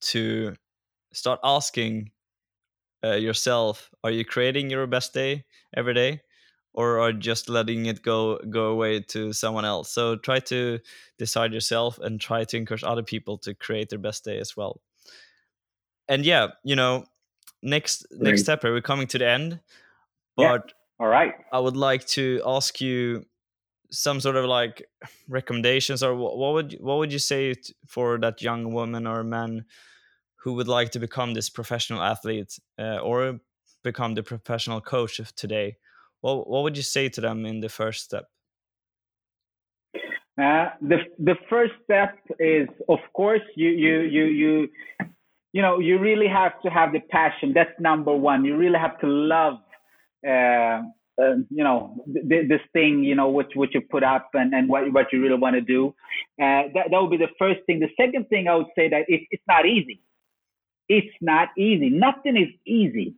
[0.00, 0.54] to
[1.12, 2.10] start asking
[3.04, 5.44] uh, yourself: Are you creating your best day
[5.76, 6.22] every day?
[6.72, 10.78] or are just letting it go go away to someone else so try to
[11.18, 14.80] decide yourself and try to encourage other people to create their best day as well
[16.10, 17.06] and yeah, you know,
[17.62, 18.22] next Great.
[18.22, 19.60] next step we're coming to the end.
[20.36, 20.58] But yeah.
[20.98, 21.32] all right.
[21.52, 23.24] I would like to ask you
[23.92, 24.86] some sort of like
[25.28, 27.54] recommendations or what, what would what would you say
[27.86, 29.64] for that young woman or man
[30.42, 33.40] who would like to become this professional athlete uh, or
[33.82, 35.76] become the professional coach of today
[36.20, 38.26] what what would you say to them in the first step
[40.40, 44.68] uh, the the first step is of course you you you you
[45.52, 47.52] you know, you really have to have the passion.
[47.54, 48.44] That's number one.
[48.44, 49.54] You really have to love,
[50.26, 50.82] uh,
[51.20, 54.68] uh, you know, th- this thing, you know, what, what you put up and, and
[54.68, 55.88] what, what you really want to do.
[56.40, 57.80] Uh, that, that would be the first thing.
[57.80, 60.00] The second thing I would say that it, it's not easy.
[60.90, 61.88] It's not easy.
[61.88, 63.14] Nothing is easy.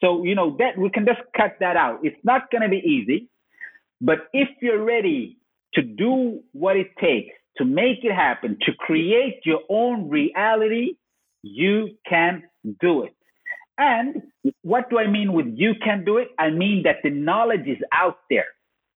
[0.00, 2.00] So, you know, that we can just cut that out.
[2.02, 3.28] It's not going to be easy.
[4.00, 5.36] But if you're ready
[5.74, 10.96] to do what it takes to make it happen, to create your own reality,
[11.42, 12.44] you can
[12.80, 13.14] do it.
[13.76, 14.22] And
[14.62, 16.28] what do I mean with you can do it?
[16.38, 18.46] I mean that the knowledge is out there.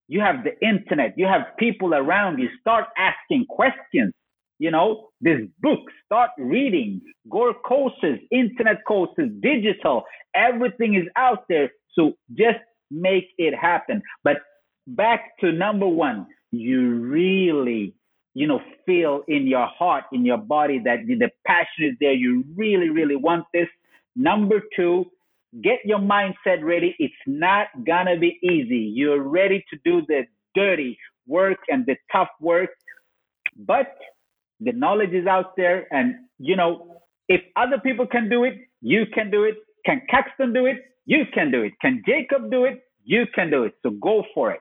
[0.09, 2.49] You have the internet, you have people around you.
[2.61, 4.15] Start asking questions.
[4.61, 10.05] You know, this book, start reading, go courses, internet courses, digital,
[10.35, 11.71] everything is out there.
[11.95, 14.03] So just make it happen.
[14.23, 14.37] But
[14.87, 17.95] back to number one, you really
[18.35, 22.13] you know, feel in your heart, in your body that the passion is there.
[22.13, 23.69] You really, really want this.
[24.17, 25.07] Number two,
[25.63, 26.95] get your mindset ready.
[26.99, 28.93] It's not gonna be easy.
[28.95, 32.71] You're ready to do the dirty work and the tough work,
[33.57, 33.95] but
[34.61, 35.87] the knowledge is out there.
[35.93, 39.57] And, you know, if other people can do it, you can do it.
[39.85, 40.77] Can Caxton do it?
[41.07, 41.73] You can do it.
[41.81, 42.83] Can Jacob do it?
[43.05, 43.75] You can do it.
[43.83, 44.61] So go for it.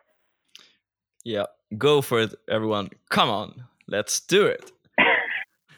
[1.24, 1.46] Yeah
[1.78, 2.90] go for it, everyone.
[3.10, 4.72] Come on, let's do it.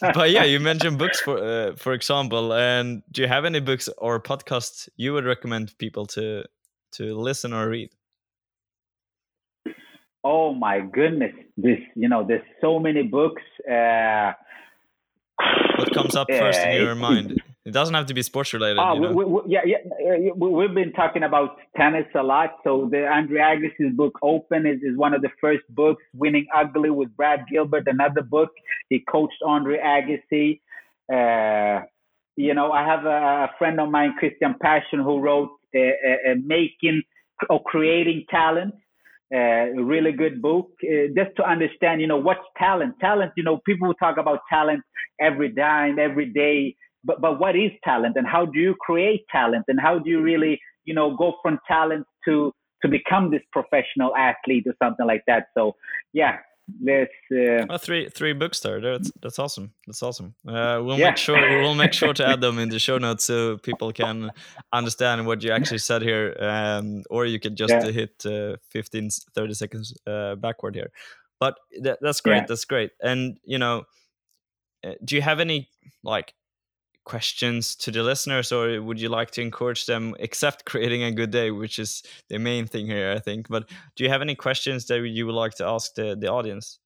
[0.00, 3.88] but yeah, you mentioned books for uh, for example, and do you have any books
[3.98, 6.44] or podcasts you would recommend people to
[6.92, 7.90] to listen or read?
[10.24, 13.42] Oh my goodness, this you know, there's so many books.
[13.70, 14.32] Uh,
[15.76, 17.42] what comes up first in your mind?
[17.64, 18.78] It doesn't have to be sports related.
[18.78, 19.12] Oh, you know?
[19.12, 20.32] we, we, yeah, yeah.
[20.36, 22.56] We've been talking about tennis a lot.
[22.62, 26.02] So the Andre Agassi's book "Open" is, is one of the first books.
[26.14, 28.50] "Winning Ugly" with Brad Gilbert, another book.
[28.90, 30.60] He coached Andre Agassi.
[31.10, 31.86] Uh,
[32.36, 36.34] you know, I have a, a, friend of mine, Christian Passion, who wrote uh, uh,
[36.44, 37.02] "Making
[37.48, 38.74] or Creating Talent."
[39.34, 42.94] Uh, a really good book uh, just to understand you know what's talent.
[43.00, 44.82] Talent you know people talk about talent
[45.20, 49.64] every time every day but but what is talent and how do you create talent
[49.68, 52.52] and how do you really you know go from talent to
[52.82, 55.46] to become this professional athlete or something like that.
[55.56, 55.74] So
[56.12, 56.36] yeah
[56.82, 58.80] let's uh, three three books there.
[58.80, 59.72] That's that's awesome.
[59.86, 60.34] That's awesome.
[60.46, 61.10] Uh, we'll yeah.
[61.10, 64.30] make sure we'll make sure to add them in the show notes so people can
[64.72, 66.36] understand what you actually said here.
[66.40, 67.90] Um, or you could just yeah.
[67.90, 70.90] hit uh, 15, 30 seconds uh, backward here.
[71.38, 72.36] But that, that's great.
[72.36, 72.46] Yeah.
[72.48, 72.92] That's great.
[73.02, 73.84] And you know,
[74.84, 75.68] uh, do you have any
[76.02, 76.34] like
[77.04, 81.30] questions to the listeners or would you like to encourage them except creating a good
[81.30, 84.86] day which is the main thing here i think but do you have any questions
[84.86, 86.78] that you would like to ask the, the audience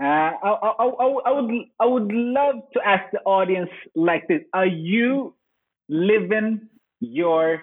[0.00, 0.84] uh, I, I,
[1.26, 1.50] I, would
[1.80, 5.34] I would love to ask the audience like this: Are you
[5.88, 6.68] living
[7.00, 7.62] your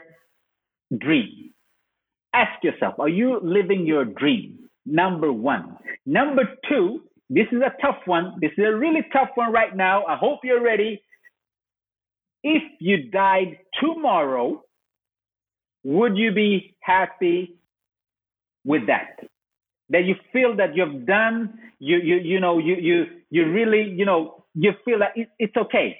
[0.98, 1.54] dream?
[2.34, 4.68] Ask yourself: Are you living your dream?
[4.86, 5.78] Number one.
[6.06, 8.36] Number two: this is a tough one.
[8.40, 10.06] This is a really tough one right now.
[10.06, 11.02] I hope you're ready.
[12.44, 14.64] If you died tomorrow,
[15.84, 17.56] would you be happy
[18.64, 19.20] with that?
[19.90, 24.06] That you feel that you've done, you you you know, you you you really, you
[24.06, 25.98] know, you feel that it, it's okay.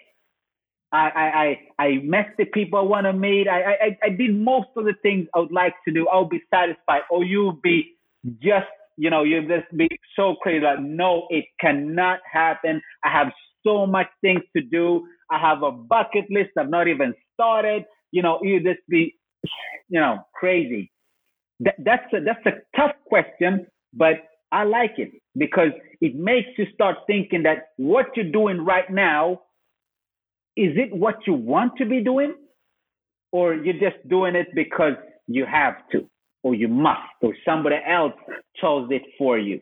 [0.92, 3.50] I, I, I, met the people I want to meet.
[3.50, 6.08] I, I, I did most of the things I would like to do.
[6.08, 7.02] I'll be satisfied.
[7.10, 7.96] Or you'll be
[8.42, 8.68] just
[8.98, 10.64] you know, you just be so crazy.
[10.64, 12.82] Like, no, it cannot happen.
[13.04, 13.28] I have
[13.66, 15.06] so much things to do.
[15.32, 17.84] I have a bucket list I've not even started.
[18.12, 19.16] You know, you just be,
[19.90, 20.92] you know, crazy.
[21.60, 24.16] That, that's a, that's a tough question, but
[24.52, 25.72] I like it because
[26.02, 29.42] it makes you start thinking that what you're doing right now,
[30.56, 32.36] is it what you want to be doing?
[33.32, 34.94] Or you're just doing it because
[35.28, 36.08] you have to?
[36.46, 38.14] Or you must, or somebody else
[38.62, 39.60] chose it for you.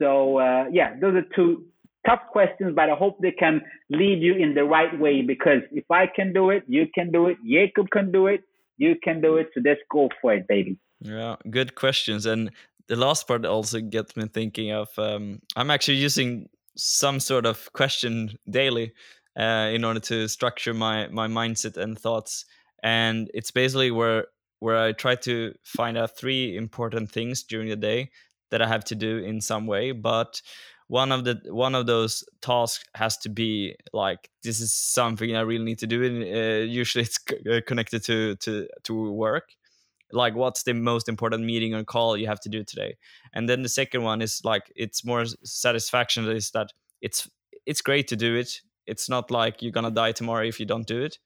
[0.00, 1.66] So uh, yeah, those are two
[2.06, 5.20] tough questions, but I hope they can lead you in the right way.
[5.20, 7.36] Because if I can do it, you can do it.
[7.46, 8.40] Jacob can do it.
[8.78, 9.50] You can do it.
[9.52, 10.78] So let's go for it, baby.
[11.02, 12.24] Yeah, good questions.
[12.24, 12.52] And
[12.86, 14.88] the last part also gets me thinking of.
[14.96, 18.94] Um, I'm actually using some sort of question daily
[19.38, 22.46] uh, in order to structure my my mindset and thoughts.
[22.82, 24.24] And it's basically where
[24.60, 28.10] where I try to find out three important things during the day
[28.50, 29.92] that I have to do in some way.
[29.92, 30.40] But
[30.88, 35.42] one of the one of those tasks has to be like this is something I
[35.42, 37.18] really need to do, and uh, usually it's
[37.50, 39.50] uh, connected to to to work.
[40.10, 42.96] Like, what's the most important meeting or call you have to do today?
[43.34, 47.28] And then the second one is like it's more satisfaction is that it's
[47.66, 48.62] it's great to do it.
[48.86, 51.18] It's not like you're gonna die tomorrow if you don't do it.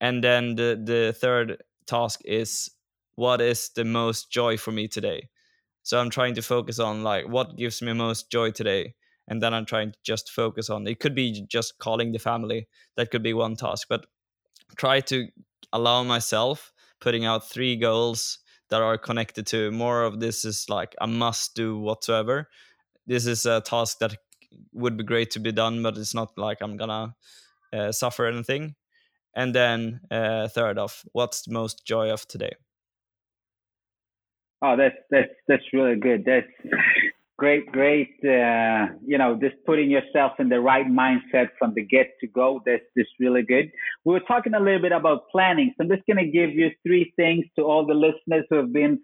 [0.00, 2.70] And then the the third task is
[3.16, 5.28] what is the most joy for me today.
[5.82, 8.94] So i'm trying to focus on like what gives me most joy today
[9.28, 12.68] and then i'm trying to just focus on it could be just calling the family
[12.96, 14.06] that could be one task but
[14.76, 15.26] try to
[15.72, 18.38] allow myself putting out three goals
[18.68, 22.48] that are connected to more of this is like a must do whatsoever.
[23.06, 24.14] This is a task that
[24.72, 27.14] would be great to be done but it's not like i'm gonna
[27.72, 28.74] uh, suffer anything
[29.34, 32.52] and then uh, third off what's the most joy of today?
[34.62, 36.24] Oh that's that's that's really good.
[36.24, 36.46] That's
[37.38, 42.08] great great uh, you know just putting yourself in the right mindset from the get
[42.20, 42.60] to go.
[42.66, 43.70] That's just really good.
[44.04, 46.70] We were talking a little bit about planning so i'm just going to give you
[46.86, 49.00] three things to all the listeners who have been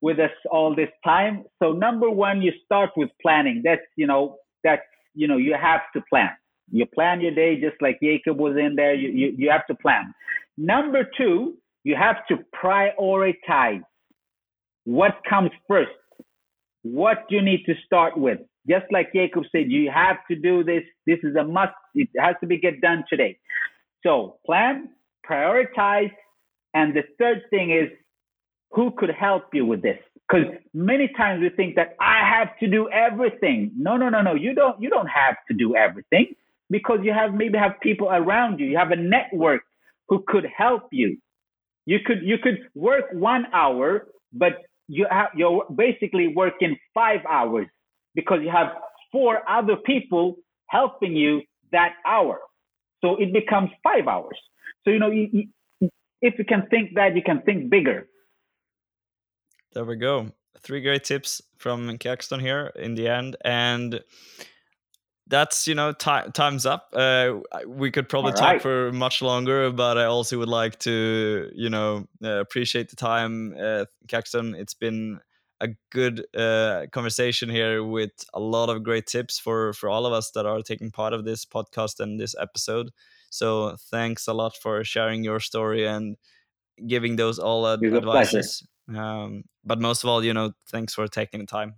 [0.00, 1.44] with us all this time.
[1.62, 3.62] So number one you start with planning.
[3.64, 4.82] That's you know that's
[5.14, 6.30] you know you have to plan
[6.70, 8.94] you plan your day just like Jacob was in there.
[8.94, 10.14] You, you, you have to plan.
[10.58, 11.54] Number two,
[11.84, 13.82] you have to prioritize
[14.84, 15.90] what comes first,
[16.82, 18.38] what you need to start with.
[18.68, 20.82] Just like Jacob said, you have to do this.
[21.06, 21.72] This is a must.
[21.94, 23.38] It has to be get done today.
[24.02, 24.88] So plan,
[25.28, 26.10] prioritize,
[26.74, 27.88] and the third thing is
[28.72, 29.98] who could help you with this?
[30.28, 33.70] Because many times we think that I have to do everything.
[33.76, 34.34] No, no, no, no.
[34.34, 34.80] You don't.
[34.82, 36.34] You don't have to do everything
[36.70, 38.66] because you have maybe have people around you.
[38.66, 39.62] You have a network
[40.08, 41.18] who could help you.
[41.84, 44.52] You could you could work one hour, but
[44.88, 47.66] you have you're basically working five hours
[48.14, 48.68] because you have
[49.12, 50.36] four other people
[50.68, 51.42] helping you
[51.72, 52.40] that hour.
[53.02, 54.38] So it becomes five hours.
[54.84, 55.28] So you know, you,
[55.80, 55.90] you,
[56.22, 58.08] if you can think that, you can think bigger.
[59.72, 60.32] There we go.
[60.60, 64.00] Three great tips from Caxton here in the end, and
[65.28, 66.88] that's you know time time's up.
[66.92, 67.34] Uh,
[67.66, 68.62] we could probably All talk right.
[68.62, 73.54] for much longer but i also would like to you know uh, appreciate the time
[73.60, 74.54] uh, caxton.
[74.54, 75.20] It's been
[75.60, 80.12] a good uh, conversation here with a lot of great tips for for all of
[80.12, 82.90] us that are taking part of this podcast and this episode.
[83.30, 86.16] So thanks a lot for sharing your story and
[86.86, 88.66] giving those all ad- advices.
[88.94, 91.74] Um, but most of all you know thanks for taking the time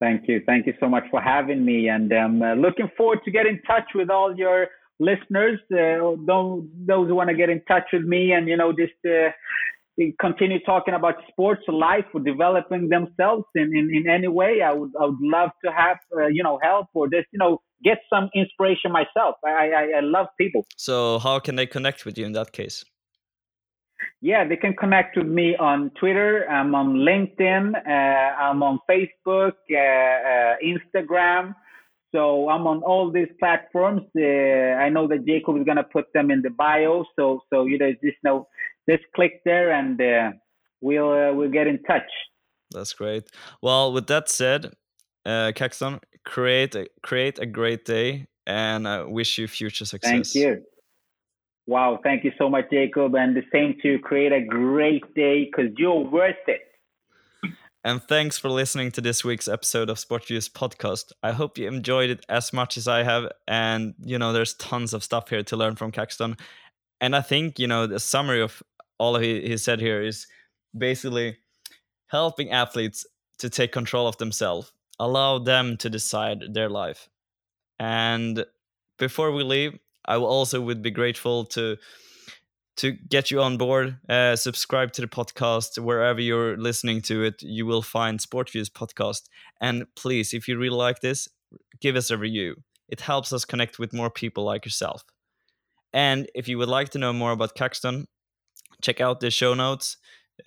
[0.00, 0.42] Thank you.
[0.46, 1.88] Thank you so much for having me.
[1.88, 5.60] And I'm um, looking forward to get in touch with all your listeners.
[5.72, 8.94] Uh, those, those who want to get in touch with me and, you know, just
[9.06, 9.30] uh,
[10.18, 14.62] continue talking about sports life or developing themselves in, in, in any way.
[14.62, 17.60] I would, I would love to have, uh, you know, help or just, you know,
[17.84, 19.36] get some inspiration myself.
[19.44, 20.66] I, I, I love people.
[20.76, 22.84] So how can they connect with you in that case?
[24.20, 26.48] Yeah, they can connect with me on Twitter.
[26.48, 27.74] I'm on LinkedIn.
[27.74, 31.54] Uh, I'm on Facebook, uh, uh, Instagram.
[32.12, 34.02] So I'm on all these platforms.
[34.16, 34.20] Uh,
[34.84, 37.04] I know that Jacob is gonna put them in the bio.
[37.16, 38.48] So so you know just know
[38.88, 40.32] just click there and uh,
[40.80, 42.10] we'll uh, we'll get in touch.
[42.72, 43.28] That's great.
[43.62, 44.72] Well, with that said,
[45.24, 50.10] uh, Caxton, create a, create a great day, and I wish you future success.
[50.10, 50.62] Thank you.
[51.70, 53.98] Wow, thank you so much, Jacob, and the same to you.
[54.00, 56.62] create a great day because you're worth it.
[57.84, 61.12] And thanks for listening to this week's episode of SportViews podcast.
[61.22, 63.30] I hope you enjoyed it as much as I have.
[63.46, 66.36] And, you know, there's tons of stuff here to learn from Caxton.
[67.00, 68.64] And I think, you know, the summary of
[68.98, 70.26] all he, he said here is
[70.76, 71.36] basically
[72.08, 73.06] helping athletes
[73.38, 77.08] to take control of themselves, allow them to decide their life.
[77.78, 78.44] And
[78.98, 81.76] before we leave, I also would be grateful to
[82.76, 83.98] to get you on board.
[84.08, 87.42] Uh, subscribe to the podcast wherever you're listening to it.
[87.42, 89.28] You will find SportViews podcast.
[89.60, 91.28] And please, if you really like this,
[91.80, 92.56] give us a review.
[92.88, 95.04] It helps us connect with more people like yourself.
[95.92, 98.06] And if you would like to know more about Caxton,
[98.80, 99.96] check out the show notes.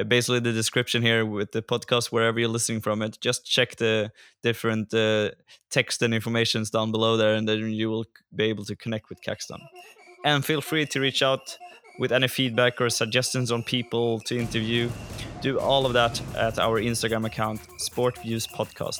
[0.08, 3.18] Basically, the description here with the podcast, wherever you're listening from it.
[3.22, 5.32] Just check the different uh,
[5.70, 9.22] text and informations down below there, and then you will be able to connect with
[9.22, 9.62] Caxton.
[10.26, 11.58] And feel free to reach out
[12.00, 14.90] with any feedback or suggestions on people to interview,
[15.42, 19.00] do all of that at our Instagram account, SportViews Podcast.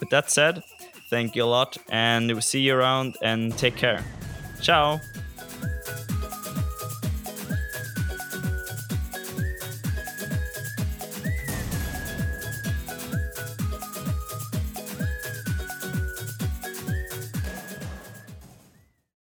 [0.00, 0.62] With that said,
[1.08, 4.04] thank you a lot and we'll see you around and take care.
[4.60, 5.00] Ciao!